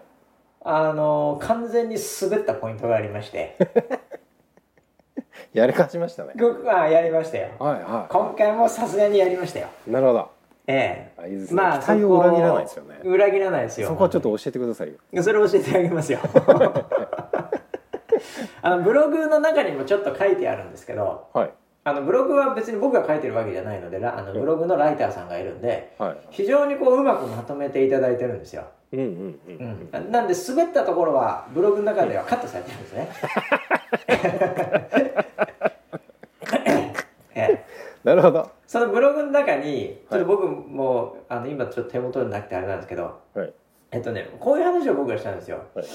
[0.61, 3.55] あの完全に滑ったポイントがありまして。
[5.53, 6.33] やり勝ちましたね。
[6.37, 7.49] 僕はやりましたよ。
[7.57, 9.67] はいは今回もさすがにやりましたよ。
[9.87, 10.29] いなるほど
[10.71, 11.21] ええ。
[11.21, 11.55] あいいですね。
[11.55, 12.99] まあ期待を裏切らないですよね。
[13.03, 13.87] 裏切らないですよ。
[13.87, 15.23] そこはちょっと教えてくださいよ。
[15.23, 16.19] それ教えてあげますよ。
[18.61, 21.49] あのブログの中にもちょっと書いてあるんですけどはい。
[21.85, 26.17] あのブログは別に僕が書いてるわけじゃないのでラあのブログのライターさんがいるんではい。
[26.29, 29.51] 非常にこううまくまとめていただいてるんですよ、うんうんう
[29.95, 30.07] うん。
[30.09, 33.09] ん、なんで滑ったところはブログの中ではカットされてるんですね。
[34.07, 35.28] え え
[38.03, 38.49] なるほど。
[38.67, 43.53] そのブログの中にちょっと僕もあの今ちょっと手元になくてあれなんですけどはい。
[43.91, 45.63] えっとねこういう話を僕がしたんですよ。
[45.75, 45.85] はい。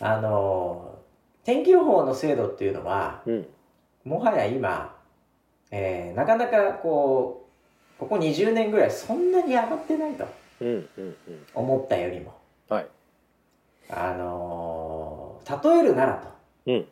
[0.00, 0.98] あの
[1.44, 3.46] 天気予報の精度っていうのはうん。
[4.04, 4.94] もはや今、
[5.72, 7.48] えーなかなかこ
[7.96, 10.26] うここ20年ぐらいそんなに上がってないと
[10.60, 11.16] うんうんうん。
[11.54, 12.34] 思ったよりも。
[12.68, 12.86] はい。
[13.90, 16.28] あのー例えるならと。
[16.66, 16.86] うん。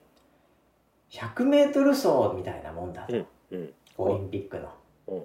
[1.11, 4.69] 100m 走みたいなもんだと、うんうんオリンピックの、
[5.09, 5.25] うん。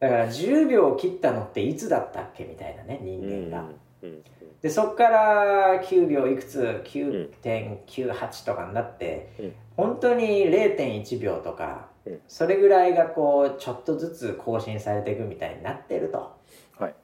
[0.00, 3.64] だから10秒切ったのっていつだったっけみたいなね人間が、
[4.02, 4.22] うん
[4.62, 9.52] でそっから9秒いくつ9.98とかになって、うん。
[9.76, 12.20] 本当に0.1秒とか、うん。
[12.28, 16.36] それぐらいがこうちょっとずつ更新されていくみたいになってると。
[16.78, 16.94] はい。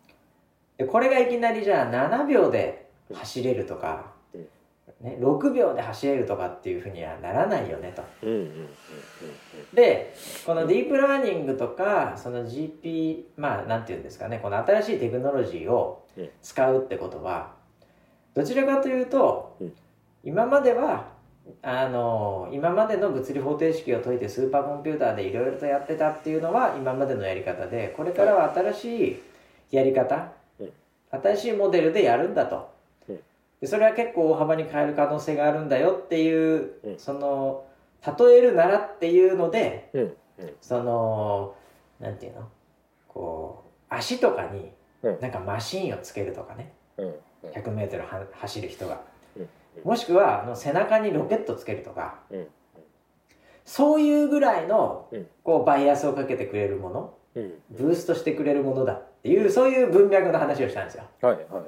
[0.77, 4.16] でこれがいきなりじゃあ7秒で走れるとか、うん
[5.07, 8.03] ね、6秒で走れるとかっていうふうにはならないよねと。
[9.73, 10.13] で
[10.45, 16.29] このディープラーニングとかその GP まあなんていうんですかねこの新しいテクノロジーをうん。
[16.43, 17.53] 使うってことは
[18.35, 19.73] どちらかというと、うん。
[20.25, 21.07] 今までは
[21.63, 29.23] あの今までの物理方程式を解いてスーパーコンピューターでいろいろとやってたっていうのは今までのやり方でこれからは新しい
[29.71, 30.73] やり方、うん。
[31.23, 32.76] 新しいモデルでやるんだと、うん
[33.61, 36.99] でそれは結構大幅に変える可能性があるんだよっていう、うん。
[36.99, 37.65] その
[38.19, 40.03] 例えるならっていうのでうん。
[40.03, 40.53] うん。
[40.61, 41.55] その
[41.99, 42.49] なんていうの？
[43.09, 44.71] こう足とかに
[45.03, 45.21] うん。
[45.21, 46.73] なんかマシーンをつけるとかね。
[46.99, 47.07] うん。
[47.07, 47.51] うん。
[47.51, 49.01] 100m は走る人が。
[49.37, 49.49] うん。
[49.85, 52.19] もしくはあの背中にロケットつけるとか。
[52.31, 52.47] うん。
[53.65, 55.27] そういうぐらいのうん。
[55.43, 57.15] こうバイアスをかけてくれるもの。
[57.35, 57.55] うん。
[57.71, 61.05] ブーストしてくれるものだっていうそういう文脈の話をしたんですよ。
[61.23, 61.35] はい。
[61.35, 61.45] はい。
[61.45, 61.63] はい。
[61.63, 61.67] はい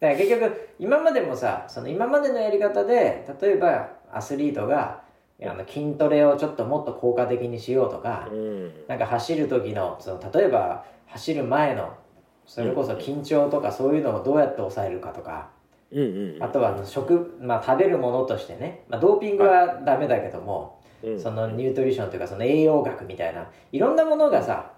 [0.00, 5.02] だから結局今までもさその今までのやり方で例えばアスリートが
[5.42, 8.72] あの筋トレをちょっともっと効果的にしようとか、うん。
[8.88, 11.96] なんか走る時のその例えば走る前の
[12.44, 15.50] それこそ緊張とかそういうのをどうやって抑えるかとか、
[15.92, 21.20] うんうんあとはあの食、まあ、食べるものとしてね、まあ、ドーピングはダメだけども、うん。
[21.20, 24.72] そのニュートリションというかその栄養学みたいないろんなものがさ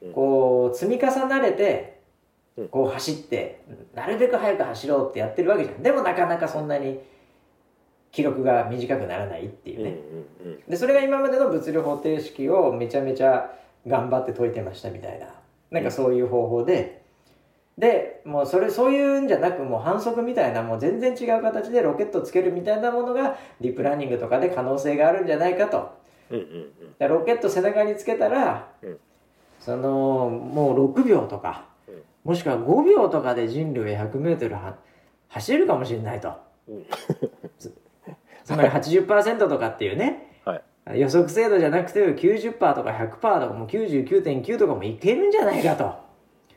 [0.00, 0.12] うん。
[0.12, 1.97] こう積み重なれてうん
[2.70, 3.62] こう走って
[3.94, 5.82] なるべく早く走ろうってやってるわけじゃん。
[5.82, 7.00] でもなかなかそんなに
[8.10, 10.00] 記録が短くならないっていううんうんね、
[10.44, 10.70] うん。
[10.70, 13.52] でそれが今までの物理方程式をめちゃめちゃ
[13.86, 15.26] 頑張って解いてましたみたいな。
[15.70, 17.02] なんかそういう方法で、
[17.76, 25.90] でもうそれそういうんじゃなくもう反則みたいなもう全然違う形でロケットつけるみたいなものがディープラーニングとかで可能性があるんじゃないかと。
[26.30, 28.98] うんうんでロケット背中につけたら、うん。
[29.60, 31.77] そのもう6秒とか、うん
[32.28, 34.76] もしくは5秒とかで人類は 100m は
[35.28, 36.30] 走れるかもしれないと。
[36.68, 36.86] うん。
[38.44, 40.38] つまり80%とかっていうね。
[40.44, 40.62] は
[40.94, 41.00] い。
[41.00, 45.94] 予測精度じゃなくて90%とか100%とかもう99.9とかもいけるんじゃないかと。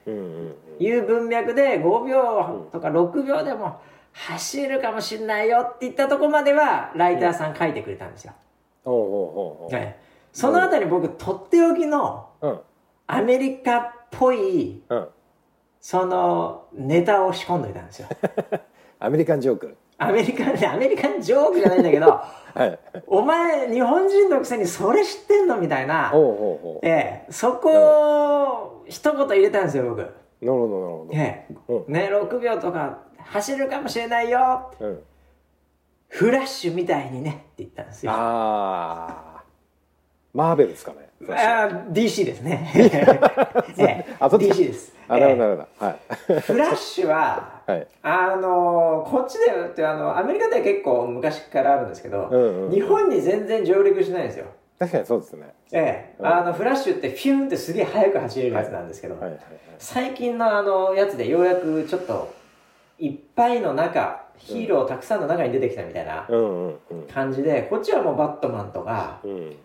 [0.07, 3.79] うんうんいう文脈で5秒とか6秒でも
[4.11, 8.33] 走るかもしれないよって言ったとこまではライターさん書いてくれたんですよ。
[8.83, 9.73] ほうほうほうほう。
[9.73, 9.95] はい。
[10.33, 12.59] そのあたり僕とっておきのうん。
[13.07, 15.07] アメリカっぽいうん
[15.81, 18.07] そのネタを仕込んどいたんですよ。
[18.99, 26.13] アメリカンジョークアメリカンアメリカンジョークじゃないんだけどはいお前日本人のくせにそれ知ってんのみたいな。
[26.83, 30.01] ええ、そこを一言入れたんですよ僕。
[30.01, 35.03] なるほどなるほどええうんね6秒とか走るかもしれないようん
[36.09, 38.11] フラッシュみたいにねって言ったんですよ。
[38.11, 39.43] ああ
[40.33, 42.71] マーベルですかねあー DC ですね。
[42.75, 44.93] ええあ そっち DC です。
[45.13, 45.85] あなるほどえなるほど。
[45.85, 45.99] はい。
[46.29, 47.87] えフラッシュは はい。
[48.03, 54.45] あのこっちでってあのアメリカでは結構昔からあるんですけど、うんうん日本に全然上陸しないんですよ。
[54.79, 55.53] 確かにそうですね。
[55.71, 56.25] ええ、うん。
[56.27, 59.41] あのフラッシュってフィュンってすげえ速く走れるやつなんですけど、はいはいはい。
[59.77, 62.29] 最近のあのやつでようやくちょっと
[62.97, 67.03] いっぱいの中ヒーローたくさんの中に出てきたみたいなうんうんうん。
[67.13, 69.55] 感じでこっちはもうバットマンとかうん。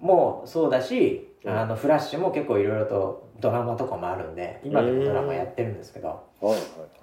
[0.00, 6.54] もうそうだし、うんあのフラッシュも結構いろいろとドラマとかもあるんで今でもドラマやってるんですけど、う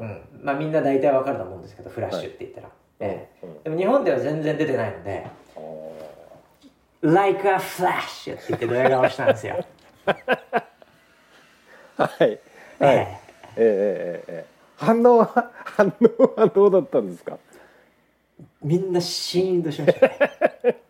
[0.04, 0.22] ん。
[0.42, 2.70] まあ、みんな大体わかると思うんですけどフラッシュって言ったら、
[3.02, 5.28] ええ、でも日本では全然出てないので
[7.02, 9.64] 「Like a Flash」って言ってドヤ顔したんですよ。
[11.98, 12.20] はい。
[12.20, 12.40] はい、
[12.80, 12.98] ええ
[13.58, 14.46] ええええ。
[14.78, 17.38] 反応は 反応はどうだったんですか？
[18.64, 20.18] みんなシーンとしました、ね、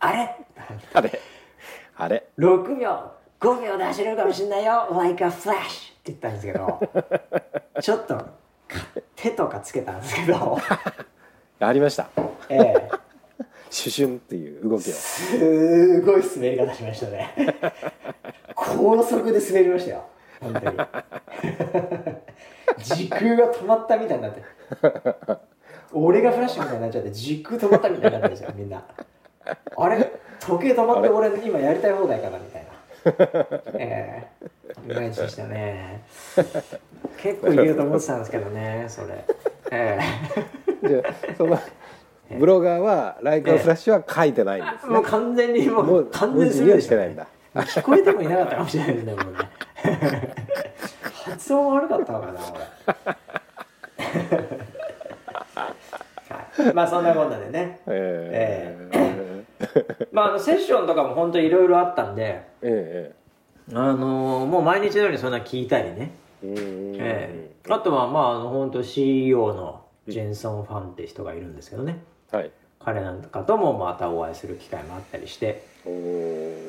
[0.00, 0.36] あれ？
[0.94, 1.20] あれ？
[1.98, 3.12] あれ？6秒。
[3.40, 4.88] 5秒で走れるかもしれないよ。
[4.92, 6.80] Like a flash って言ったんですけど。
[7.82, 8.24] ちょっと
[9.16, 10.58] 手とかつけたんですけど、
[11.60, 12.08] ありました。
[12.48, 12.88] ええ、
[13.68, 14.92] シュシュンっていう動きを。
[14.92, 17.34] すごい滑り方しましたね。
[18.54, 20.04] 高速で滑りましたよ。
[20.40, 20.76] 本当に。
[22.78, 24.42] 時空が止まったみたいになって。
[25.92, 28.84] 俺がフラッシュみたいになっちゃって時空止まったみたいになってるんですよみんな
[29.76, 30.12] あれ？
[30.40, 32.68] 時計止まって俺今やりたい放題かなみたいな。
[33.74, 34.92] ええ。
[34.92, 36.02] いまいちでしたね。
[37.16, 39.24] 結構いけると思ってたんですけどねそれ。
[39.70, 39.98] え
[40.82, 41.04] で
[41.36, 41.58] その
[42.30, 44.90] ブロガーはライカーフラッシュは書いてないんですね。
[44.90, 47.26] えもう完全にもう完全に文字にはするでしてないんだ。
[47.54, 49.38] 聞こえてもいなかったかもしれないですねもうね。
[51.24, 53.12] 発音悪かったのかな俺は
[54.64, 54.67] い
[56.74, 57.80] まあそんなこんなでね。
[57.86, 58.88] え
[60.12, 63.18] まああのセッションとかも本当いろいろあったんでええ
[63.72, 67.72] あのもう毎日のようにそんな聞いたりね、えうんええ。
[67.72, 72.02] あとはまああの本当 CEO のジェンソン・ファンって人がいるんですけどね。
[72.30, 72.50] はい。
[72.80, 75.62] 彼なんかともまたお会いする機会もあったりして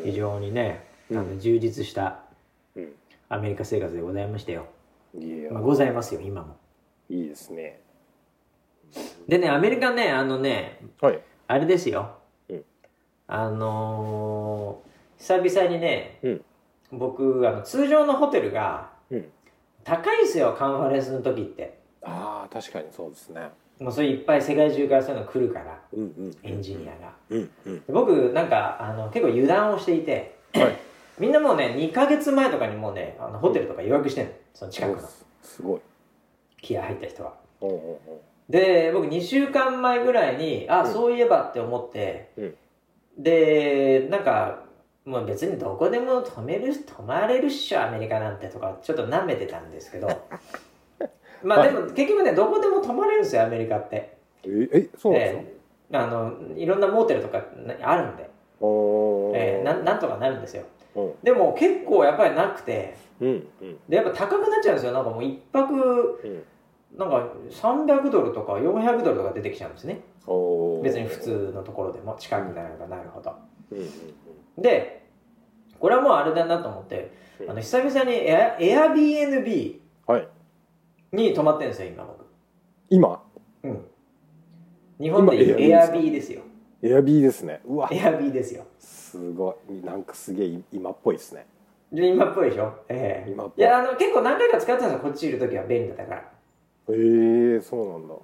[0.03, 2.19] 非常にねあのうん充実した
[2.75, 2.93] うん。
[3.29, 4.65] アメリカ生活でございましたよ、
[5.51, 6.57] まあ、ございますよ今も。
[7.09, 7.79] いいですね
[9.27, 11.19] でねアメリカねあのねはい。
[11.47, 12.17] あれですよ、
[12.49, 12.63] うん。
[13.27, 14.89] あのー
[15.21, 16.45] 久々にねうん。
[16.91, 19.25] 僕あの通常のホテルがうん。
[19.83, 21.79] 高いですよカンファレンスの時って。
[22.01, 23.49] ああ確かにそうですね。
[23.79, 27.13] もうそれいっぱい世界中からそういうの来るからうんうんエンジニアが。
[27.29, 27.75] うんうん。
[27.85, 30.77] で僕なんかあの結構油断をしていてはい。
[31.19, 35.07] みんなもうね2ヶ月前とかにもうねあのホテルとか予約してんのその近くの。
[35.07, 35.79] すすごい。
[36.61, 37.33] 気合入った人は。
[37.61, 40.93] おうおうで僕2週間前ぐらいにあ、うん。
[40.93, 42.55] そういえばって思って、うん。
[43.17, 44.63] でなんか
[45.05, 50.07] もう別にどこでも泊める泊まれるっしょアメリカなんてとかちょっと舐めてたんですけど。
[51.43, 54.17] まあはいでも結局ねどこでも泊まれるんですよアメリカって。
[54.43, 55.53] ええそうなんですか、え
[55.93, 55.97] え。
[55.97, 58.29] あのいろんなモーテルとかなあるんで、
[58.59, 59.35] おー。
[59.35, 60.63] ええなんなんとかなるんですよ。
[60.95, 61.13] うん。
[61.23, 62.95] でも結構やっぱりなくて。
[63.21, 63.79] うんうん。
[63.87, 64.91] でやっぱ高くなっちゃうんですよ。
[64.91, 66.43] なんかもう一泊うん
[66.97, 70.01] なんか300ドルとか400ドルとか出てきちゃうんですね。
[70.83, 73.33] 別に普通のところでも近くになればなるほど。
[74.57, 75.05] で
[75.79, 77.51] これはもうあれだなと思ってうん。
[77.51, 78.57] あの久々にエア
[78.91, 80.27] Airbnb はい。
[81.13, 82.25] に泊まってるんですよ今僕。
[82.89, 83.23] 今？
[83.63, 83.85] うん。
[84.99, 86.41] 日本でいう今 Airbnb ですか？Airb ですよ。
[86.81, 87.61] エアビーですね。
[87.65, 87.89] うわ。
[87.89, 88.65] Airb ですよ。
[88.79, 89.85] すごい。
[89.85, 91.45] なんかすげえ今っぽいですね。
[91.91, 92.73] で今っぽいでしょ？
[92.89, 93.31] ええ。
[93.31, 93.59] 今っぽい。
[93.61, 95.63] いやあの結構何回か使ってたんですよこっちいる時は。
[95.65, 96.31] 便利だから
[96.93, 98.15] へえそうなんだ。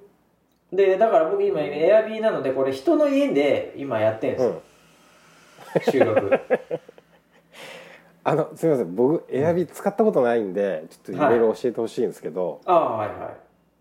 [0.74, 6.14] でだから僕今 Airb なのでこれ人の家で今やってるんですうよ、ん。
[6.14, 6.32] 収録。
[8.28, 8.96] あのすみません。
[8.96, 13.18] 僕エアビー使ったことないんでちょっといろいろ教えてほしいんですけど、ああはいはい。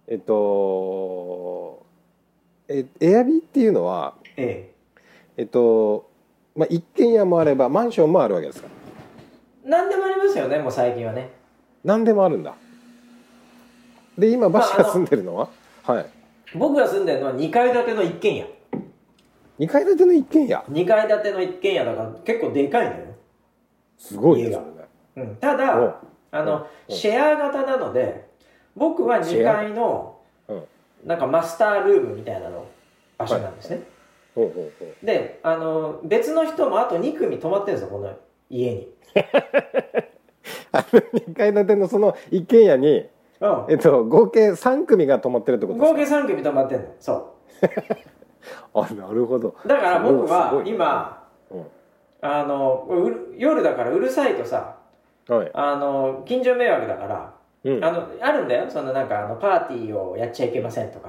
[0.09, 1.83] えっと
[2.69, 4.71] えエアビーっていうのはえ
[5.39, 5.43] え。
[5.45, 6.11] っと
[6.55, 8.69] まあ一軒家もあればマンションもあるわけですか？
[9.65, 11.31] え何でもありますよねもう最近はね。
[11.83, 12.55] 何でもあるんだ
[14.19, 15.49] で今バシが住んでるのは、
[15.83, 16.07] はい。
[16.55, 18.47] 僕が住んでるのは2階建ての一軒家。
[19.59, 23.07] 2階建ての一軒家？2階建ての一軒家だから結構でかいのよ、
[23.99, 24.49] すごいね。
[24.49, 24.63] 家が。
[25.17, 25.95] うん、ただお
[26.33, 26.97] あのうん。
[26.97, 28.29] シェア型なので
[28.77, 30.65] 僕は2階のうん。
[31.05, 32.67] なんかマスタールームみたいなの
[33.19, 33.83] 場所なんですね、
[34.35, 35.07] ほうほうほう。
[35.07, 38.17] であの別の人もあと2組泊まってるんですよこの
[38.51, 38.89] 家に、
[40.73, 43.07] あの2階建てのその一軒家に、
[43.51, 46.19] うん、えっと、合計3組が泊まってるってことですか？
[46.19, 46.87] 合計3組泊まってるの。
[46.99, 47.35] そ
[48.75, 49.55] あなるほど。
[49.65, 50.71] うだから僕すはごい。
[50.71, 51.67] 今うん。
[52.21, 54.77] あのうる夜だからうるさいとさ
[55.29, 57.33] はい、あの近所迷惑だから
[57.65, 58.67] うん、あのあるんだよ。
[58.69, 61.09] そのなんかあのパーティーをやっちゃいけませんとか。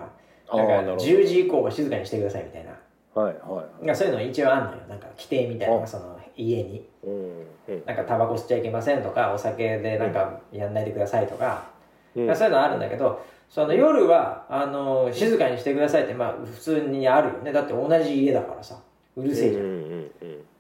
[0.54, 1.04] なんかあーなるほど。
[1.04, 2.72] 10時以降は静かにしてくださいみたいな。
[3.22, 4.78] はいはいなんかそういうの一応あんのよ。
[4.88, 5.88] なんか規定みたいなのがあ。
[5.88, 6.88] その家に。
[7.04, 7.14] うん
[7.68, 7.84] うん。
[7.86, 11.66] なんかタバコ吸っちゃいけませんとかお酒でなんかやんないでくださいとか、
[12.16, 12.36] うん。
[12.36, 17.52] そういうのあるんだけどその夜はあの静かにしてくださいってまあ普通にあるよね。
[17.52, 18.80] だって同じ家だからさ。
[19.16, 20.12] うるせえじゃん、うんうんうん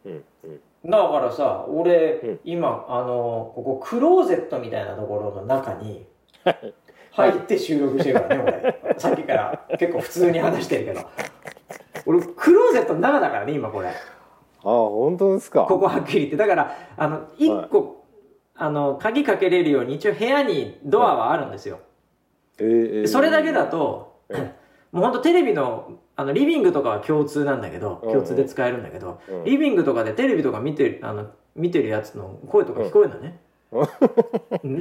[0.05, 2.39] うんうんだからさ俺、うん。
[2.45, 6.05] 今あのここクローゼットみたいなところの中に
[7.11, 8.43] 入って収録してるからね
[8.83, 8.99] 俺。
[8.99, 9.65] さっきから。
[9.79, 11.01] 結構普通に話してるけど。
[12.05, 13.87] 俺クローゼットの中だからね今これ。
[13.87, 13.93] あ
[14.63, 15.63] 本当ですか。
[15.63, 16.37] ここはっきり言って。
[16.37, 18.04] だからあの1個、
[18.57, 21.79] あの鍵かけれるように一応部屋にドアはあるんですよ、
[22.57, 23.07] えーえー。
[23.07, 24.51] それだけだと、うん
[24.91, 28.13] もうほんとテレビのあのリビングとかは共通なんだけどうん。
[28.13, 29.43] 共通で使えるんだけど、うん。
[29.43, 33.39] リビングとかでテレビとか見てるあの見てるやつの声とか聞こえるのね、
[33.73, 33.85] だ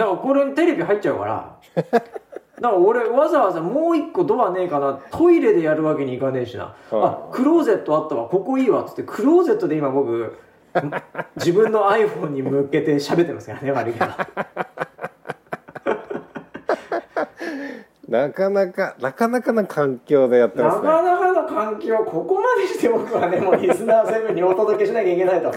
[0.05, 2.11] からこれにテレビ入っちゃうからだか
[2.61, 7.05] ら俺わざわざもう一個ドアねえかなトイレでやるわけにいかねえしな、うん。
[7.05, 10.37] あクローゼットあったわここいいわっつってクローゼットで今僕
[11.37, 14.07] 自分の iPhone に向けて喋ってますからね悪いけど
[18.09, 20.83] なかなかなかなかな環境でやってなますね。
[20.83, 25.53] かなかの環境ここまでして僕はねもうリスナーセブンにお届けしなきゃいけないと。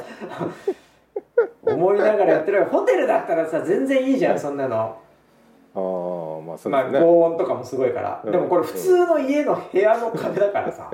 [1.64, 2.66] 思いながらやってる。
[2.66, 8.32] ホテルだったらさ全然いいじゃんそんなの、ああまあそうまあですね、防音とかもすごいから、うん。
[8.32, 10.90] でもこれ普通の家の部屋の壁だからさ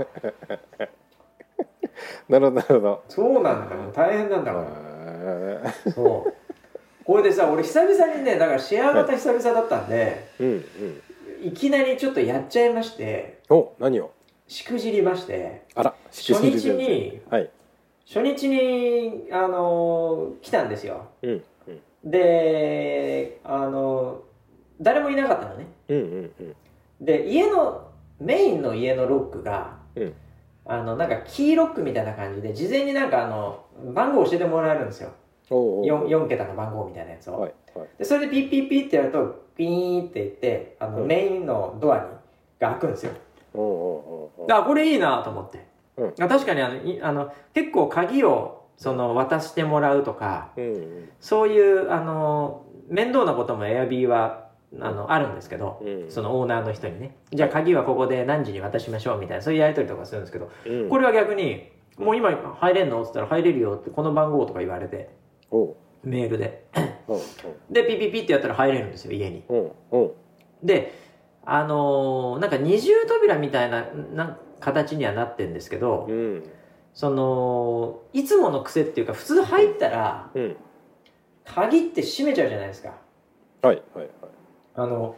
[2.30, 3.04] なるほどなるほど。
[3.10, 3.92] そうなんだよ。
[3.94, 4.66] 大変なんだから。
[5.88, 6.34] へそう。
[7.06, 11.48] これでさ俺久々にねだからシェア型久々だったんでーうんうん。
[11.48, 14.12] いきなりちょっとやっちゃいましてお何を？
[14.48, 17.50] しくじりましてあら初日にはい。
[18.06, 21.08] 初日にあのー来たんですよ。
[21.22, 22.10] うんうん。
[22.10, 24.22] であの
[24.80, 25.68] 誰もいなかったのね。
[25.90, 26.56] うんうんうん。
[27.02, 27.88] で家の
[28.20, 30.14] メインの家のロックが、うん
[30.66, 35.12] あのなんかキーロックみたいな感じで事前になんかあの番号教えてもらえるんですよ。
[35.50, 35.86] おうおう。
[35.86, 37.88] 4, 4桁の番号みたいなやつを、はいはい。
[37.98, 41.08] でそれでピッピッピッってやるとピーンって言ってあの、うん。
[41.08, 42.04] メインのドアに
[42.60, 43.12] が開くんですよ。
[43.54, 46.14] おうおうおこれいいなと思って、うん。
[46.20, 51.10] あ確かにあのいあの結構鍵をその渡してもらうとかうんうん。
[51.20, 54.43] そういうあの面倒なこともエアビーは
[54.80, 60.90] あのあるんですけど、うんそのオーナーの人にねじゃあ鍵はここで何時に渡しましょうみたいなそういうやり取りとかするんですけど、うん。
[60.90, 65.10] これは逆に「もう今入れんの?」っつったら「入れるよ」ってこの番号とか言われて
[66.04, 66.66] メールで。
[67.08, 67.20] うん
[67.70, 69.44] でピピピってやったら入れるんですよ家に。
[70.64, 70.94] で
[71.46, 76.44] あのーなんか二重扉みたいなな形にはなってるんですけど、うん。
[76.94, 80.56] そのいつもの癖っていうか普通入ったらうん。
[81.46, 82.94] 鍵って閉めちゃうじゃないですか。
[83.62, 84.10] はいはいはい
[84.76, 85.16] あの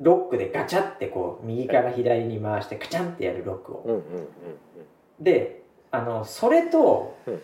[0.00, 3.82] ロックでガチャってこう右から左に回してカチャンってやるロックを。
[3.86, 4.02] うんうん
[5.20, 7.40] であのそれと、うん。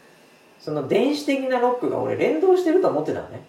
[0.59, 3.49] その電子的なロックが俺連動してると思ってたのね。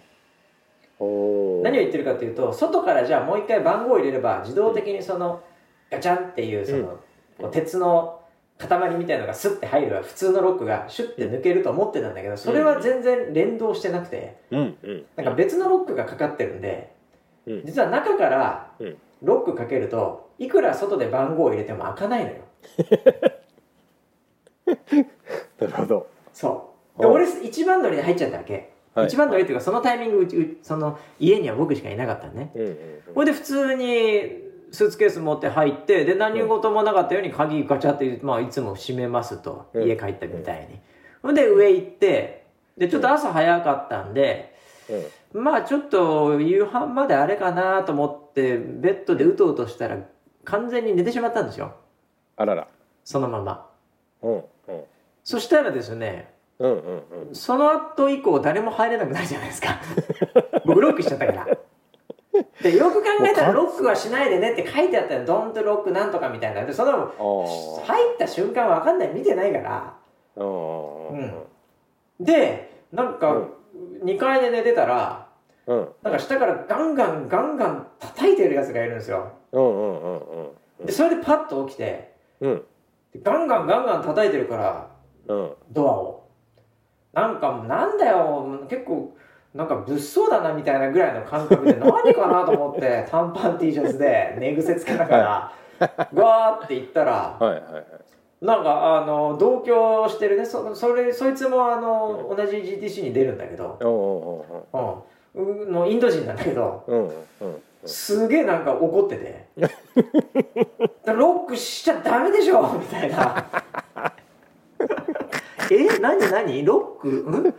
[0.99, 5.43] 何を言ってるかというと外からじゃあもう一回番号を入れれば自動的にその
[5.91, 6.99] ガチャンっていうその、
[7.39, 7.51] うん。
[7.51, 8.21] 鉄の
[8.57, 14.37] 塊みたいのがスッて入る普通のロックがシュッて抜けると思ってたんだけどそれは全然連動してなくて。
[14.51, 14.77] うん。
[14.81, 15.05] うん。
[15.17, 16.92] なんか別のロックがかかってるんで
[17.45, 17.65] うん。
[17.65, 18.97] 実は中からうん。
[19.23, 22.37] ロックかけるといくら外で番号を入れても開かないのよ。
[25.59, 26.07] なるほど。
[26.33, 26.99] そう。
[26.99, 29.07] でうん俺一番乗りで入っちゃったわけ、はい。
[29.07, 32.51] 一番乗りっていうかそのタイミングうちうその家には僕しかいなかったのね。
[32.53, 32.77] うんうん
[33.13, 39.83] これで普通にスーツケース持って入ってで何事もなかったように鍵ガチャって、まあ、いつも閉めますと、うん。
[39.87, 40.79] 家帰ったみたいに。
[41.21, 42.43] ほんで上行って
[42.77, 44.53] でちょっと朝早かったんで、
[44.89, 49.97] うんまあちょっと夕飯まであれかなと思ってベッドでうとうとしたら
[50.45, 51.75] 完全に寝てしまったんですよ。
[52.37, 52.67] あらら。
[53.03, 53.69] そのまま。
[54.21, 54.43] うんうん。
[55.23, 56.77] そしたらですねうんうん
[57.29, 57.35] うん。
[57.35, 59.79] その後以降誰も入れなくなるじゃないですか。
[60.65, 61.47] 僕ロックしちゃったから。
[62.61, 65.25] でよく考えたらロックはしないでねって書いてあったよ。
[65.25, 66.63] ドンとロックなんとかみたいな。
[66.65, 67.11] でその
[67.85, 69.09] 入った瞬間わかんない。
[69.09, 69.93] 見てないから。
[70.35, 71.33] うんうん
[72.19, 73.53] でなんかうん。
[74.03, 75.22] 2階で寝てたら
[75.67, 75.87] うん。
[76.03, 79.31] なんか下からガンガンガンガン叩いてるやつがいるんですよ。
[79.51, 82.63] うんうんうんうんでそれでパッと起きてうん。
[83.13, 84.87] でガンガンガンガン叩いてるから
[85.27, 85.51] うん。
[85.71, 86.27] ドアを。
[87.13, 89.15] なんかもうなんだよ結構
[89.53, 95.53] なんか物騒だなみたいなぐらいの感覚で 何かなと思って短パン T シャツで寝癖つけながら
[96.13, 97.85] ガーって行ったらはいはいはい。
[98.41, 100.45] なんかあの同居してるね。
[100.45, 103.77] そそれそいつもあの同じ GTC に出るんだけど、
[104.73, 107.11] うん、のインド人なんだけどうんうん
[107.85, 109.45] すげえなんか怒ってて
[111.11, 113.45] 「ロックしちゃダメでしょ」みたいな
[115.71, 115.99] 「え？
[115.99, 116.19] 何？
[116.31, 116.63] 何？
[116.65, 117.07] ロック？
[117.09, 117.53] ん？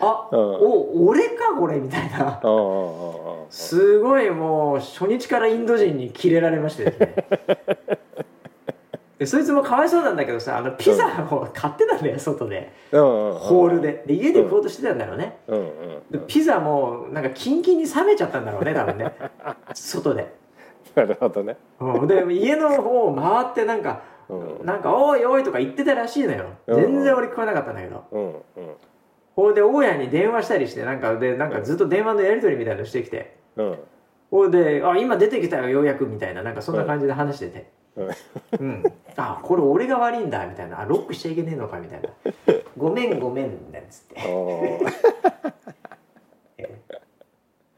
[0.00, 0.38] あ、うん。
[0.38, 1.54] お俺か？
[1.58, 2.40] これ」みたいな。
[3.50, 7.14] すごいもう初日からインド人にキレられましてですね。
[9.18, 12.70] でそいつもかわいそうなんだけどさあのピザを買ってたんだよ外で。
[12.92, 14.02] うんうんホールで。
[14.06, 15.38] で家で食おうとしてたんだろうね。
[15.48, 15.65] うん
[16.26, 19.12] ピザもなんかキンキンに冷めちゃったんだろうね多分ね。
[19.74, 20.32] 外で、
[20.94, 21.56] なるほどね。
[21.80, 24.66] うん、で家の方を回ってなんかうん。
[24.66, 26.46] なんか「おいおい」とか言ってたらしいのよ。
[26.66, 26.76] うん。
[26.76, 28.04] 全然俺聞こえなかったんだけど。
[28.10, 28.40] うんうん。
[29.34, 33.36] ほいで大家に電話したりしてなんかでなんかずっと電話のやり取りみたいなのしてきて。
[33.56, 33.78] うん。
[34.30, 36.42] ほいで「あ今出てきたよようやく」みたいな。
[36.42, 37.66] なんかそんな感じで話してて。
[37.96, 38.10] うん
[38.60, 38.82] 「うん、
[39.16, 42.08] あこれ俺が悪いんだ」みたいな「あロックしちゃいけねえのか」みたいな
[42.76, 44.16] 「ごめんごめん」なんつって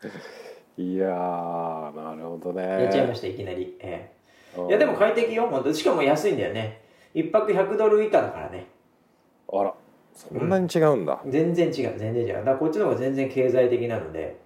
[0.77, 2.63] いやーなるほどね。
[2.63, 4.11] やっちゃいましたいきなり、え
[4.57, 4.61] え。
[4.61, 4.69] うん。
[4.69, 5.73] いやでも快適よ本当。
[5.73, 6.83] しかも安いんだよね。
[7.15, 8.67] 一泊100ドル以下だからね。
[9.53, 9.75] あら
[10.15, 11.21] そんなに違うんだ。
[11.27, 12.35] 全然違う全然違う。
[12.35, 14.37] だからこっちの方が全然経済的なので。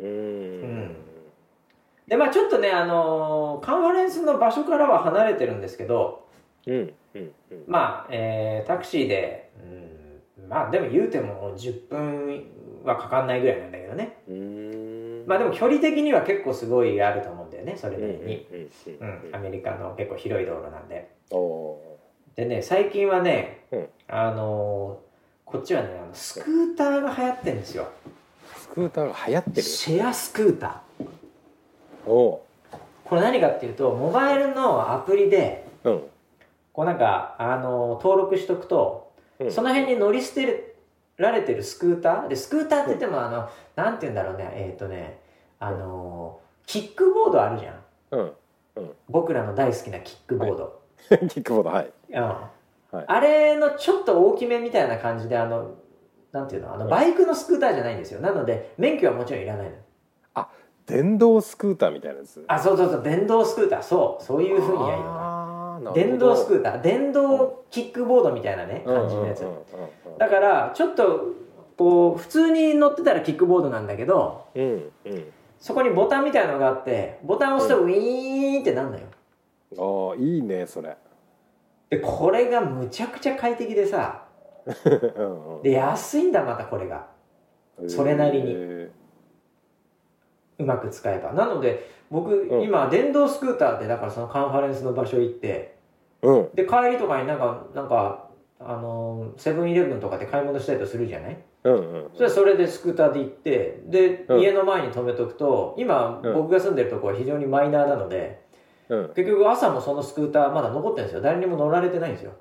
[0.00, 0.96] うーん。
[2.06, 6.24] でまあちょっとねあのーカンファレンスの場所からは離れてるんですけど
[6.66, 7.64] うんうんうん。
[7.66, 9.50] まあ、えータクシーで、
[10.38, 12.46] うん、まあでも言うても10分
[12.84, 14.16] はかかんないぐらいなんだけどね。
[14.28, 14.75] うーん
[15.26, 18.68] まあでも距離的には結構すごいあると思うんだよねそれうんなりに、
[19.32, 21.10] アメリカの結構広い道路なんで。
[21.30, 21.78] お
[22.36, 23.88] でね最近はね、うん。
[24.08, 25.06] あのー
[25.46, 27.88] こっちはねあのスクーターが流行ってるんですよ。
[28.52, 29.62] ースクーターが流行ってる？
[29.62, 32.10] シェアスクーター。
[32.10, 32.42] お
[33.04, 36.02] これ何かっていうとモバイルのアプリでーうん。
[36.72, 39.52] こうなんか、あのー登録しとくと、うん。
[39.52, 40.65] その辺に乗り捨て
[41.16, 42.28] られてるスクーター？
[42.28, 44.50] でスクーターって言っても、あのなんて言うんだろうね。
[44.54, 45.20] えっ、とね
[45.58, 47.74] あのーキックボードあるじゃん。
[48.12, 48.32] うん
[49.08, 50.80] 僕らの大好きなキックボード、
[51.28, 51.92] キックボードはい。
[52.10, 52.22] うん。
[52.22, 52.50] は
[53.02, 53.04] い。
[53.06, 55.70] あれのちょっと大きめみたいな感じであの
[56.32, 56.74] なんていうの？
[56.74, 58.20] あのバイクのスクーターじゃないんですよ。
[58.20, 59.76] なので免許はもちろんいらないの。
[60.86, 62.44] 電動スクーターみたいなやつ。
[62.46, 63.02] あそうそうそう。
[63.02, 63.82] 電動スクーター。
[63.82, 64.22] そう。
[64.24, 65.25] そういうふうにやるのか
[65.92, 66.80] 電動スクーター。
[66.80, 69.44] 電動キックボードみたいなね感じのやつ。
[70.18, 71.34] だからちょっと
[71.76, 75.12] こう普通に乗ってたらキックボードなんだけどうんうん。
[75.12, 75.24] うん
[75.58, 79.06] そこにボタンみたいのがあってボタンを押すとウィーンってなんのよ。
[79.78, 80.96] ああいいねそれ。
[81.88, 84.24] でこれがむちゃくちゃ快適でさ
[85.16, 85.62] うんうん。
[85.62, 87.06] で安いんだまたこれが。
[87.88, 88.52] それなりに。
[88.52, 88.90] へ
[90.58, 91.32] うまく使えば。
[91.32, 92.62] なので僕、うん。
[92.62, 95.75] 今電動スクーターでだからそのカンファレンスの場所行ってー
[96.22, 96.48] うん。
[96.54, 98.28] で帰りとかになんかなんか
[98.60, 101.36] あのセブンイレブンとかで買い物したりとするじゃない？
[101.64, 102.10] うんうん。
[102.14, 104.40] それはそれでスクーターで行ってで、うん。
[104.40, 106.34] 家の前に止めとくと今、うん。
[106.34, 108.40] 僕が住んでるとこは非常にマイナーなので
[108.88, 109.08] うん。
[109.14, 111.20] 結局朝もそのスクーターまだ残ってるんですよ。
[111.22, 112.32] 誰にも乗られてないんですよ。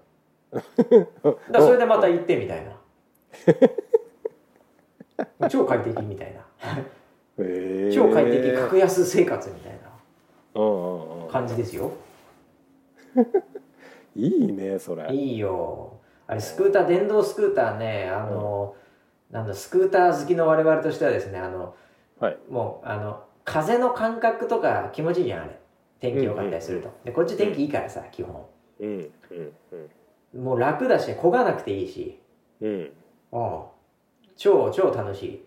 [1.52, 2.72] だそれでまた行ってみたいな。
[5.50, 6.42] 超快適みたいな。
[7.94, 9.80] 超快適格安生活みたいな
[10.62, 11.30] うんうんうん。
[11.30, 11.92] 感じですよ
[14.16, 15.14] いいねそれ。
[15.14, 16.00] いいよ。
[16.28, 18.76] あれスクーター電動スクーターねあの、
[19.30, 21.76] なんだスクーター好きの我々としてはですねあの
[22.20, 22.38] はい。
[22.50, 25.60] もうあの風の感覚とか気持ちいいじゃんあれ。
[26.00, 28.46] 天気良かったりすると、でこっち天気いいからさ基本。
[28.80, 28.90] うん
[29.32, 32.20] うんもう楽だし漕がなくていいし。
[32.62, 32.78] うんうん。
[32.80, 32.90] うん。
[34.36, 35.46] 超超楽しい。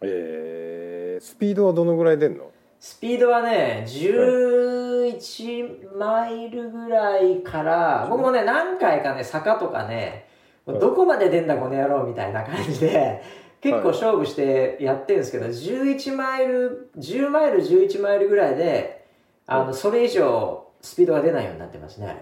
[0.00, 2.49] えー、スピードはどのぐらい出んの？
[2.80, 10.26] スピードはね11マイルぐらいから僕もね何回かね坂とかね
[10.66, 13.22] どこまで出んだこの野郎みたいな感じで
[13.60, 19.04] 結構勝負してやってるんですけど11マイル10マイル11マイルぐらいで
[19.46, 22.14] あのそれ以上スピードが出ないようになってますねあ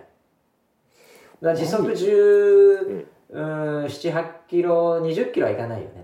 [1.51, 1.55] れ。
[1.55, 3.85] 時速10うん。
[3.85, 6.03] 78キロ20キロはいかないよね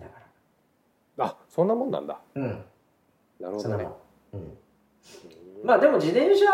[1.18, 2.20] だかあそんなもんなんだ。
[2.34, 2.64] らうん。
[3.40, 3.62] なるほどね。
[3.62, 3.92] そんなもんうん
[5.64, 6.44] まあでも自転車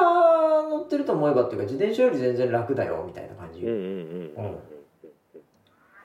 [0.69, 3.77] 乗ってると思えばっていうか自転車より全然楽だよみたいな感じ、うんう
[4.43, 4.59] ん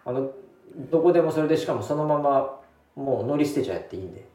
[0.08, 0.32] あの
[0.92, 2.60] どこでもそれでしかもそのまま
[2.96, 4.28] もう乗り捨てちゃっていいんで。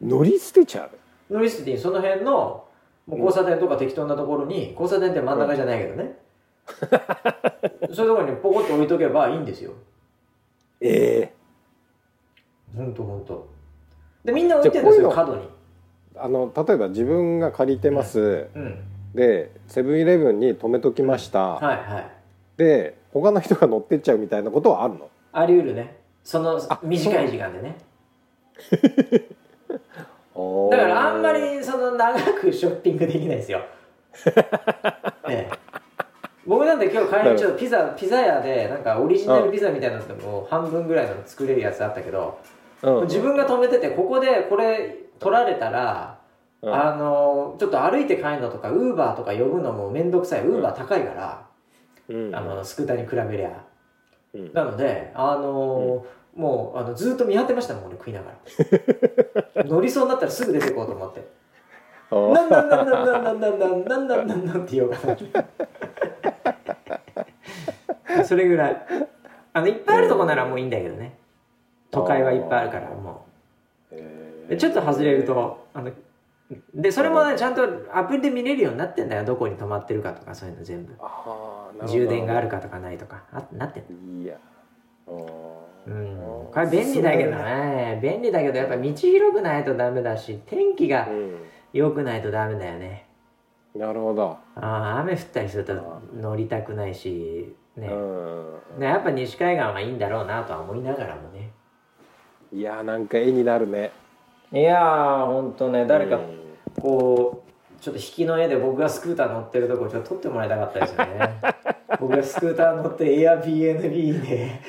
[0.00, 0.90] 乗り捨てちゃ
[1.30, 1.34] う？
[1.34, 1.78] 乗り捨てていい。
[1.78, 2.66] その辺の
[3.06, 6.18] もう交差点とか適当なところに交差点って真ん中じゃないけどね、
[7.92, 9.72] そういうところにポコッと置いとけばいいんですよ。
[10.80, 11.32] ええ。
[12.76, 13.48] ほんとほんと。
[14.24, 15.48] でみんな置いてるんですよ角に
[16.16, 18.78] あの例えば自分が借りてます、うん。
[19.14, 22.10] でセブンイレブンに止めときました、はいはい。
[22.56, 25.10] で他の人が乗ってっちゃうみたいなことはあるの？
[25.32, 25.96] あり得るね。
[26.24, 27.76] そのあ短い時間でね。
[30.70, 33.60] だからあんまりその長くショッピングできないですよ。
[35.28, 35.50] え え、
[36.46, 42.38] 僕なんて今日帰りちょっとピザピザ屋でなんかオリジナルピザみたいなのってもう半分ぐらいの作れるやつあったけど、
[42.82, 43.04] うん。
[43.04, 46.18] 自分が止めててここでこれ取られたら、
[46.62, 46.74] うん。
[46.74, 50.46] あのちょっと歩いて帰るのとかウーバーとか呼ぶのも面倒くさい。
[50.46, 51.46] ウーバー高いから、
[52.08, 52.34] うん。
[52.34, 53.64] あのスクーターに比べりゃ。
[54.34, 54.52] うん。
[54.52, 56.04] なのであの
[56.34, 58.30] もうあのずっと見張ってましたもん俺食いなが
[59.54, 59.64] ら。
[59.64, 61.26] 乗りそうになったらすぐ出てこうと思って。
[62.10, 62.32] あー。
[62.32, 65.16] なんなんなんなんなんなんなんなんなんなんなんなんって言おうかな
[68.24, 68.86] それぐらい
[69.52, 71.16] あのいっぱいあるとこならもういいんだけどね
[71.92, 73.24] 都会はいっぱいあるからも
[73.92, 75.92] えうでちょっと外れるとあの
[76.74, 77.62] でそれもねちゃんと
[77.94, 79.24] アプリで見れるようになってんだよ。
[79.24, 80.94] どこに止まってるかとかそういうの全部。
[81.86, 83.22] 充電があるかとかないとか。
[83.32, 84.36] あなってんいや。
[85.06, 86.16] うん。
[86.52, 88.00] これ便利だけどね。
[88.02, 91.08] 便利だけどやっぱ道広くないとダメだし天気が
[91.72, 93.06] 良くないとダメだよね。
[93.06, 93.12] うん
[93.74, 95.72] なるほど、ああ雨降ったりすると
[96.14, 97.94] 乗りたくないしね,、う
[98.76, 98.80] ん。
[98.80, 101.52] ねやっぱ西海岸はいいんだろうなとは思いながらもね
[102.52, 103.92] いやーなんか絵になるね。
[104.52, 111.40] いやーほんとね誰かうんこうちょっと引きの絵で僕がスクーター乗ってるとこちょっと撮ってもらいたかったですよね。
[111.98, 114.60] 僕がスクーター乗って Airbnb で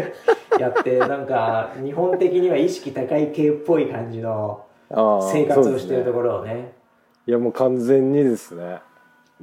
[0.58, 6.72] やってなんか日本的には意識高い系っぽい感じの生活をしてるところをね。
[7.26, 8.78] いやもう完全にですね。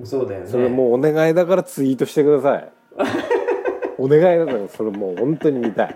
[0.03, 0.47] そうだよね。
[0.47, 2.71] それもうお願いだからツイートしてください。
[3.99, 5.95] お願いだからそれもう本当に見たい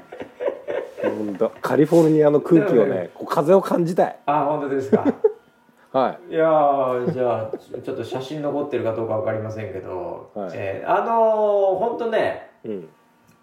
[1.17, 4.19] 本当カリフォルニアの空気をねこう風を感じたい。
[4.25, 5.05] あ本当ですか。
[5.91, 6.33] はい。
[6.33, 10.49] やーじゃあちょっと写真残ってるかどうかわかりませんけど、はい。
[10.53, 12.89] えーあのー、ほんとねいうん。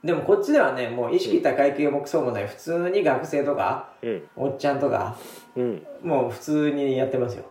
[0.05, 4.23] でもこっちではねもう意識高い系もクソもない普通に学生とかうん。
[4.37, 5.17] おっちゃんとか
[5.57, 5.87] うん。
[6.03, 7.45] もう普通にやってますよ。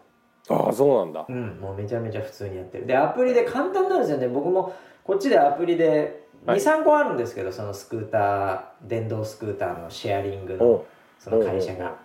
[0.49, 1.25] ああそうなんだ。
[1.27, 2.85] うんもうめちゃめちゃ普通にやってる。
[2.85, 4.27] でアプリで簡単なんですよね。
[4.27, 6.59] 僕もこっちでアプリではい。
[6.59, 10.85] 23個あるんですけどそのスクーター電動スクーターのシェアリングおの
[11.19, 11.95] その会社が。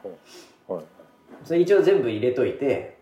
[1.45, 2.99] それ一応全部入れといて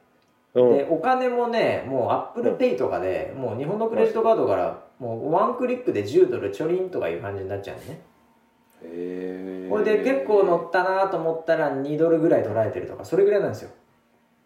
[0.54, 0.72] う。
[0.72, 8.00] んでお金もねもうアップルペイとかでもう日本のクレジットカードからもうワンクリックで10ドルちょりんとかいう感じになっちゃうのね。
[8.82, 13.70] へえこれで結構乗ったなと思ったら2ドルぐらい取られてるとかそれぐらいなんですよ。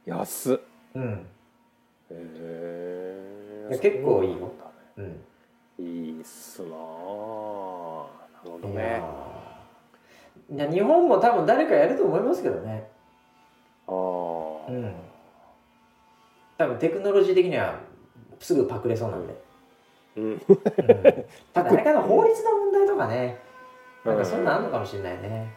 [0.07, 0.59] 安っ。
[0.95, 1.27] うん。
[2.11, 2.15] へ
[3.71, 4.39] え結構いいよ。
[4.39, 4.53] ね。
[4.97, 5.21] うん
[5.81, 9.03] いいっすなあなるほどいね。
[10.57, 12.89] やいや日本も多分誰かやると思いますけどね。
[13.87, 13.95] ああ、
[14.71, 14.95] うん
[16.59, 17.79] 多分テクノロジー的には
[18.39, 19.35] すぐパクれそうなんで、
[20.17, 20.25] うん。
[20.25, 20.41] うん、
[21.55, 23.39] ただ誰かの法律の問題とかね。
[24.05, 25.53] なんかそんなんあんのかもしれないね。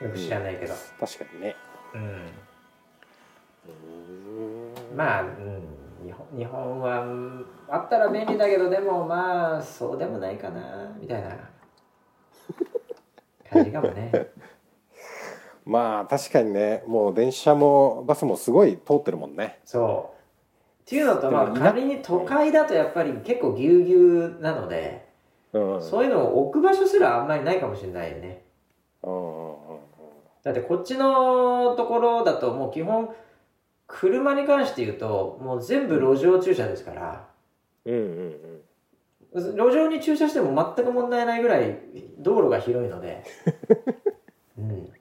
[0.00, 0.74] よく知らないけど。
[1.00, 1.56] 確かにね。
[1.94, 2.02] うん。
[4.90, 4.96] うん。
[4.96, 5.28] まあ、うん、
[6.36, 11.36] 日本はうんあったら便利だけどでもまあそうでもないかなみたいな。
[13.50, 14.12] 感じかもね。
[15.64, 19.60] まあ確かにねもう電車もバスもすごい通ってるもんね。
[19.64, 20.18] そう。
[20.82, 25.06] っていうのとまあ仮に都会だとやっぱり結構ぎゅうぎゅうなので、
[25.52, 25.82] うん。
[25.82, 28.44] そういうのを置く場所すらあんまりないかもしれないよね。
[29.02, 29.78] うんうんうん。
[30.42, 33.14] だってこっちのところだともう基本
[33.88, 37.26] 車に関して言うともう全部路上駐車ですから。
[37.86, 38.62] うんうん
[39.34, 39.56] うん。
[39.56, 41.78] 路上に駐車しても全く問題ないぐらい
[42.18, 43.24] 道路が広いので。
[44.58, 44.92] うん。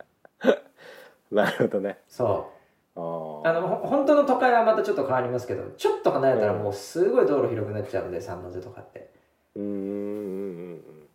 [1.31, 1.99] なるほどね。
[2.07, 2.49] そ
[2.95, 2.99] う。
[2.99, 9.11] ああのほ本当の都会はまたちょっと変わりますけどちょっと離れたらもうすごい道路広くなっちゃうんで三ノ瀬とかって。
[9.55, 9.83] うんうんうん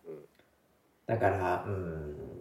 [0.07, 0.25] うん。
[1.05, 2.33] だからうん。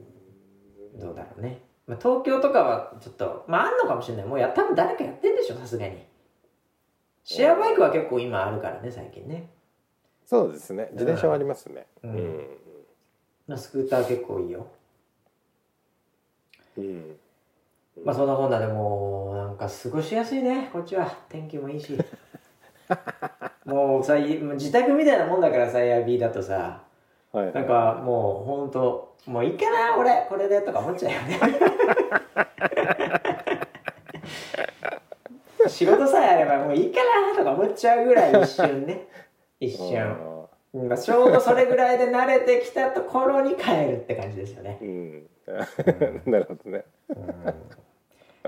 [1.00, 4.26] どうだろうね、まあ、東京とかはちょっとまああんのかもしれない。
[4.26, 5.98] もうや多分誰かやってんでしょさすがに。
[7.24, 9.48] シェアバイクは結構今あるからね最近ね。
[10.26, 10.88] そうですね。
[10.92, 11.86] 自転車はありますね。
[12.02, 12.14] ううん。
[12.16, 12.46] ん
[13.48, 14.66] まあスクーター結構いいよ。
[16.78, 17.16] うん。
[18.04, 20.70] まあそんなこんなでもうなんか過ごしやすいね。
[20.72, 21.06] こっちは。
[21.28, 21.98] 天気もいいし。
[23.64, 26.82] もうさいもう自宅みたいなもんだからさエアビーだとさ
[27.32, 27.52] はい。
[27.52, 31.40] なんかもうほんともういいかな俺これでとか思っちゃうよね。
[35.68, 36.98] 仕事さえあればもういいか
[37.32, 39.06] なとか思っちゃうぐらい一瞬ね。
[39.60, 40.16] 一瞬、あ
[40.76, 44.78] まあ、ちょうどそれぐらいで慣れてきたところに帰るって感じですよね。
[44.82, 45.22] ー
[46.26, 46.32] うん。
[46.32, 46.84] なるほどね。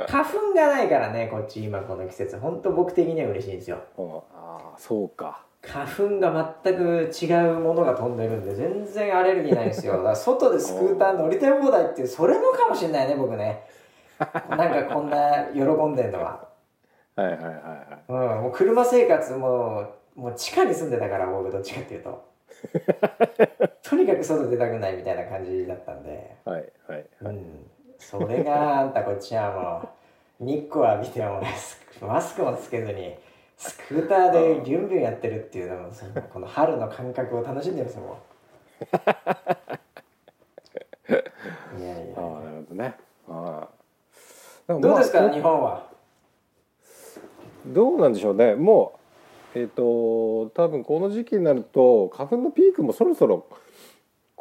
[0.08, 2.36] 花粉がないからねこっち今この季節。
[2.38, 3.78] ほんと僕的には嬉しいんですよ。
[3.96, 4.22] あ
[4.74, 9.94] あそうか花粉が全く違うものが飛んでるんで全然アレルギーないんですよ。
[9.98, 13.66] だから外でスクーター乗りたい放題っていうそれもかもしれないね僕ね。
[14.18, 16.48] なんかこんな喜んでんのは、
[17.16, 17.56] はいはいはいはい。
[18.08, 19.84] うん、もう車生活も
[20.14, 22.22] もう地下に住んでたから僕どっちかっていうと。
[23.82, 26.36] とにかく外出たくないみたいな感じだったんで。
[26.44, 29.88] はいはいうん、それがあんたこっちはも
[30.40, 33.16] う日光浴びてもねスマスクもつけずに
[33.56, 38.18] スクーターでビュンビュンやってるっていうのもそのこの春の感覚を楽しんでるんですよも
[38.80, 38.84] う
[41.80, 42.94] いやいああやなるほどね。
[43.28, 43.68] あ
[44.68, 45.86] あどうですか、まあ日本は？
[47.66, 48.54] どうなんでしょうね。
[48.54, 48.98] も
[49.54, 53.46] うえっ、と多分この時期になると花粉のピークもそろそろ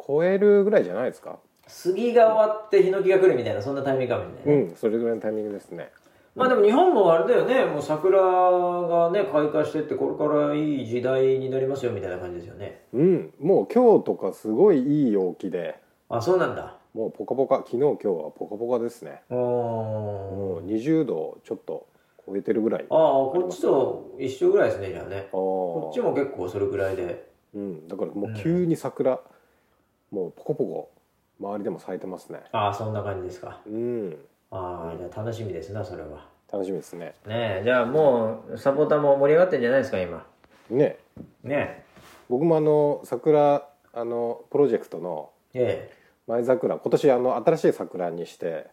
[0.06, 1.38] 超えるぐらいじゃないですか？
[1.66, 5.90] 杉が終わってヒノキが来るみたいなそんなタイミングかもしれない、うんそれぐらいのタイミングですね
[6.34, 7.64] まあでも日本もあれだよね。
[7.64, 12.82] もう桜がね開花してってこれからいい時代になりますよみたいな感じですよね。
[12.92, 13.34] うん。
[13.40, 15.80] もう今日とかすごいいい陽気で。
[16.08, 16.76] あそうなんだ。
[16.92, 17.58] もうポカポカ。
[17.58, 19.22] 昨日今日はポカポカですね。
[19.30, 21.86] もう20度ちょっと
[22.26, 22.86] 超えてるぐらい。
[22.90, 25.28] ああこっちと一緒ぐらいですねじゃあね。
[25.30, 25.38] こ
[25.84, 27.32] こっちも結構それぐらいで。
[27.54, 29.20] うん、だからもう急に桜、
[30.10, 30.90] もうポコポコ
[31.40, 32.42] 周りでも咲いてますね。
[32.50, 33.60] ああそんな感じですか。
[33.64, 34.16] うん
[34.56, 36.26] ああじゃあ楽しみですなそれは。
[36.52, 37.14] 楽しみですね。
[37.26, 40.24] ねえじゃあもうサポーターも盛り上がってんじゃないですか今。
[40.70, 40.98] ね
[41.42, 41.84] ね
[42.28, 45.90] 僕もあの桜あのプロジェクトのええ。
[45.90, 48.66] え前桜今年あの新しい桜にして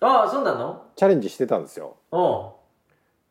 [0.00, 0.82] ああそうなの？
[0.96, 1.96] チャレンジしてたんですよ。
[2.10, 2.56] お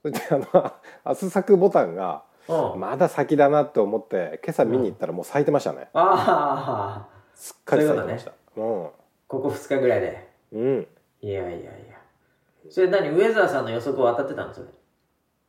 [0.02, 0.74] それであの
[1.06, 2.24] 明日咲くボタンが
[2.78, 8.32] まだ先だなって思って今朝見に行ったらもう咲いてましたね、ああすっかり咲いてました。
[8.56, 8.94] こ
[9.28, 10.30] こ2日ぐらいで。
[10.54, 10.88] うん、うん、
[11.22, 11.70] いやいやいや。
[12.70, 14.68] それ何ウェザーさんの予測は当たってたのそれ？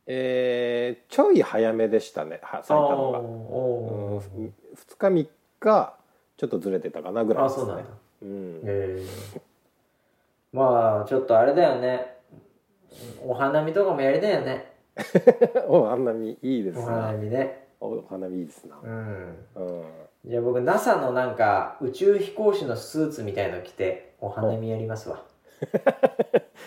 [0.07, 3.19] えー、ちょい早めでしたねは咲いたのが。
[3.19, 5.27] おうおううん、2日3
[5.59, 5.93] 日
[6.37, 7.63] ちょっとずれてたかなぐらいですね。
[7.63, 7.91] あそうなんだ。
[8.23, 8.55] うん。
[8.57, 9.05] へえ
[10.53, 12.17] まあちょっとあれだよね。
[13.25, 14.73] お花見とかもやりたいよね。
[15.67, 17.67] お花見いいですお花な見ね。
[17.79, 18.77] お花見いいですな。
[18.83, 19.37] うん。
[19.55, 19.83] うん。
[20.25, 25.23] じゃあ僕 NASA のなんか宇宙飛行士のスーツみたいの着てお花見やりますわ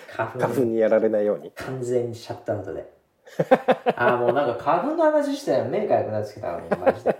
[0.08, 0.64] 花粉。
[0.64, 1.50] にやられないように。
[1.54, 2.92] 完全にシャットアウトで。
[3.96, 7.16] ああもうなんか花粉の話したら目かゆくなってきたわもうマジで。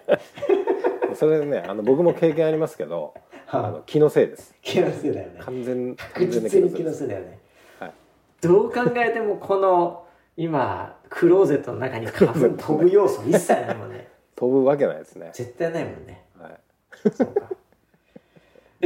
[1.15, 3.15] それねあの僕も経験ありますけど
[3.49, 4.55] あの気のせいです。
[4.63, 5.41] 気のせいだよね。
[5.41, 7.39] 完全確完全な実に気のせいだよね、
[7.79, 7.93] はい。
[8.41, 10.05] どう考えてもこの
[10.37, 14.09] 今クローゼットの中に花粉飛ぶ要素一切ないもんね。
[14.35, 15.31] 飛ぶわけないですね。
[15.33, 16.25] 絶対ないもんね。
[16.39, 17.11] はい。
[17.11, 17.49] そうか。
[17.51, 17.55] え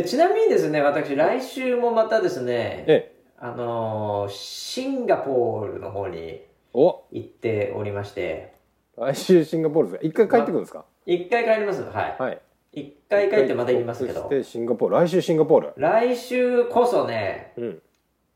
[0.05, 3.19] ちなみにですね私来週もまたですねええ。
[3.39, 6.43] あのーシンガポールの方に
[6.75, 7.05] お。
[7.13, 8.55] 行っておりまして。
[8.97, 10.07] 来週シンガポールですか？
[10.09, 10.85] 一回帰ってくるんですか？
[11.07, 11.83] 一回帰ります。
[11.83, 12.17] はい。
[12.19, 12.41] はい。
[12.73, 14.23] 一回帰ってまた行きますけど。
[14.23, 15.73] そしてシンガポール来週シンガポール。
[15.77, 17.83] 来週こそねうん。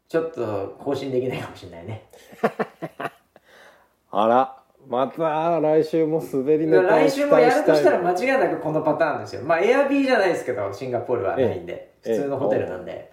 [0.08, 2.04] ちょっと更新できないかもしれないね。
[4.10, 9.43] あらまた来週も滑りネタを来週もやるとしたら期間違いなくこのパターンですよ。
[9.43, 12.16] まあエアビーじゃないですけどシンガポールはないんでええ。
[12.16, 13.12] 普通のホテルなんで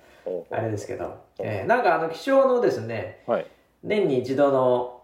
[0.52, 3.46] あれですけど、えーなんかあの気象のですねはい。
[3.84, 5.02] 年に一度の、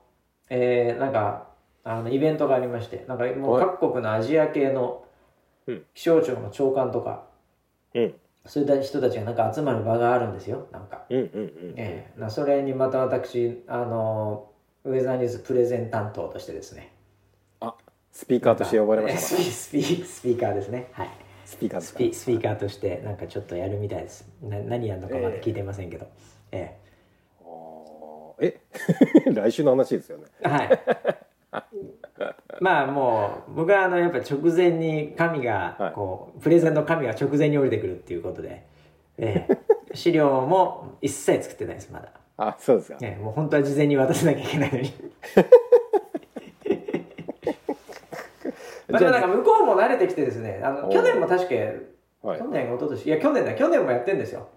[0.49, 1.47] えーなんか
[1.83, 3.65] あのイベントがありましてなんかもうはい。
[3.65, 5.03] 各国のアジア系の
[5.67, 5.83] うん。
[5.93, 7.23] 気象庁の長官とか、
[7.93, 8.13] うん。
[8.45, 11.73] そういった人たちがなんか集まる場があるんですよなんか、うんうんうん。
[11.77, 14.49] えーなそれにまた私あの
[14.85, 16.91] ウェザーニュースプレゼン担当としてですね。
[17.59, 17.73] あ
[18.11, 19.25] スピーカーとして呼ばれましたか？
[19.27, 20.87] スピスピスピーカーですね。
[20.93, 21.09] はい。
[21.45, 21.99] スピーカーですか？
[21.99, 24.27] スピスピーカーとしてなんかちょっとやるみたいです。
[24.41, 26.07] な何やるのかまだ聞いてませんけど、
[26.51, 26.77] え
[27.41, 28.33] あー。
[28.39, 28.59] え？
[29.33, 30.25] 来週の話ですよね。
[30.41, 30.79] えはい。
[32.61, 35.81] まあもう僕はあのやっぱ直前に神はい。
[35.81, 38.63] がこう、プレゼンの神が直前に降りてくるっていうことで、
[39.17, 39.57] ええ。
[39.95, 42.97] 資料も一切作ってないですまだ、あそうですか。
[43.01, 44.93] ええもう本当は事前に渡さなきゃいけないのに。
[48.87, 51.55] まあでもなんか向こうも慣れてきてですねあのお去年も確か
[52.21, 52.39] はい。
[52.39, 53.05] 去年一昨年。
[53.05, 54.47] いや去年だ去年もやってんですよ。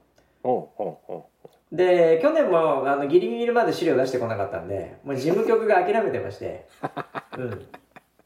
[1.70, 6.66] で去年もあのギリギリまで資料出してこなかったんでもう事務局が諦めてまして、
[7.36, 7.66] うん、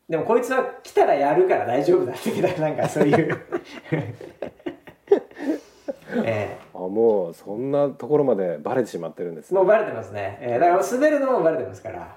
[0.09, 2.31] でもこいつは来たらやるから大丈夫だって
[2.61, 3.39] なんかそういう。
[6.25, 9.57] えあもうそんなところまでバレてしまってるんですね。
[9.57, 12.17] えもうバレてますね、ええだから滑るのもバレてますから、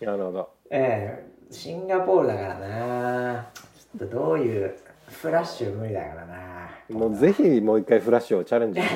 [0.00, 0.50] なるほど。
[0.70, 3.46] ええシンガポールだからな。
[3.54, 4.74] ちょっとどういう
[5.08, 6.70] フラッシュ無理だからな。
[6.90, 8.94] もうぜひもう一回フラッシュをチャレンジして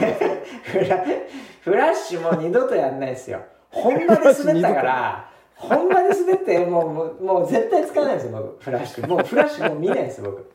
[0.73, 1.23] ください。
[1.63, 3.41] フラッシュもう二度とやんないですよ。
[3.71, 8.65] 本場で滑ったから本場で滑ってもうもうもう絶対使わないですよ僕。
[8.65, 9.07] フラッシュ。
[9.09, 10.51] もうフラッシュもう見ないです僕。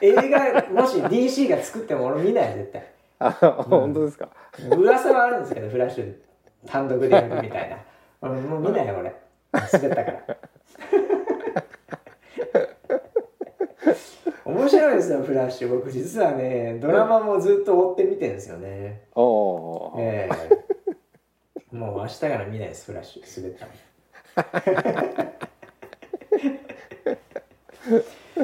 [0.00, 2.86] 映画もし DC が作っても俺見ない絶対
[3.20, 4.28] あ本当ですか？
[4.76, 6.14] 噂はあるんですけどフラッシュ
[6.66, 7.76] 単独でやるみたいな。
[8.20, 9.14] 俺もう見ないよ俺。
[9.52, 10.22] 滑ったから。
[14.44, 15.68] 面白いですよフラッシュ。
[15.68, 20.28] 僕実はねドラマもずっと追って見てるんですよね、おえ
[21.72, 21.76] え。
[21.76, 23.42] もう明日から見ないですフラッシュ。
[23.42, 23.72] 滑ったの。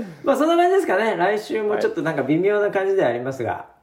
[0.25, 1.16] まあそんな感じですかね。
[1.16, 3.74] 来週もちょっとなんか微妙な感じではありますが、はい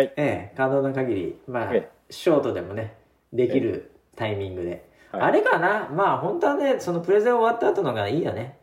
[0.00, 2.94] ええ可能な限りまあえショートでもね
[3.32, 5.22] できるタイミングで、はい。
[5.22, 5.88] あれかな？
[5.90, 8.58] まあ本当はねそのプレゼン終わった後のがいいよね。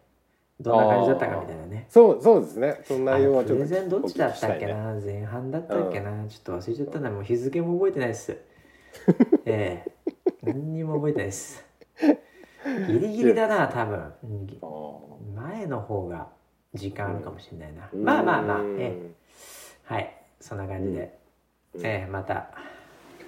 [0.59, 1.87] どんな感じだったかみたいなね。
[1.89, 2.81] そうそうですね。
[2.85, 7.09] その内容はちょっとプレゼンどっちだったっけな、前半だったっけな、ちょっと忘れちゃったな。
[7.09, 8.37] もう日付も覚えてないです。
[9.45, 9.91] ええ。
[10.43, 11.65] 何にも覚えてないです。
[12.87, 14.13] ギリギリだな多分。
[15.35, 16.27] 前の方が
[16.75, 18.03] 時間あるかもしれないな、うん。
[18.03, 18.79] まあまあまあうん。
[18.79, 19.11] ええ
[19.83, 20.15] はい。
[20.39, 21.20] そんな感じで、うん
[21.75, 22.47] ええまた。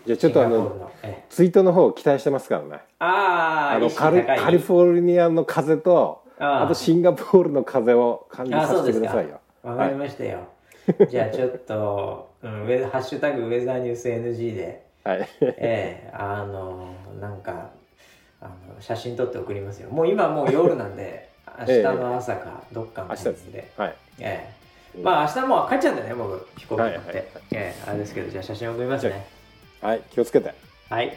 [0.06, 0.92] じゃあちょっとあの
[1.30, 2.82] ツイートの方期待してますからね。
[3.00, 9.40] あああのカリカリフォルニアの風とあとシンガポールの風を感じあさせてくださいよ。
[9.64, 10.40] わかりましたよ、
[11.10, 15.30] じゃあちょっと、うん、ウェハッシュタグウェザーニュース NG ではい。
[15.42, 17.70] ええあのなんか
[18.42, 19.90] あの写真撮って送りますよ。
[19.90, 21.30] もう今もう夜なんで
[21.60, 23.96] 明日の朝かどっかの明日ですはい。
[24.20, 24.63] ええ
[25.02, 27.26] まあ明日もう帰っちゃうんだよね僕飛行機乗って、はいはいはい。
[27.26, 29.26] ええあれですけどじゃあ写真送りますね。
[29.82, 30.54] はい気をつけて。
[30.90, 31.08] はい。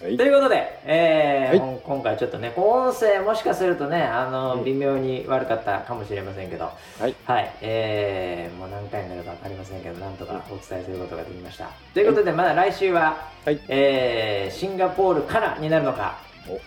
[0.00, 0.16] はい。
[0.16, 4.64] ということで、えーはほん今回ちょっとね音声もしかするとねあの、うん。
[4.64, 6.64] 微妙に悪かったかもしれませんけど。
[7.00, 7.14] はい。
[7.24, 11.70] はい、えーもう何回になるか分かりませんけどなんとかお伝えすることができました。
[11.94, 13.60] ということでまだ来週は、はい。
[13.68, 16.18] えーシンガポールからになるのか
[16.48, 16.60] お。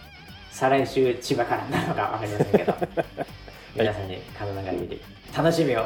[0.52, 2.74] 再来週千葉からになるのか分かりませんけど、
[3.78, 5.02] 皆さんに可能な限り
[5.36, 5.86] 楽しみを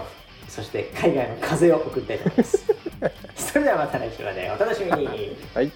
[0.54, 2.64] そして海外の風を送りたいと思います。
[3.36, 5.36] それではまた来週までお楽しみに。
[5.56, 5.72] はい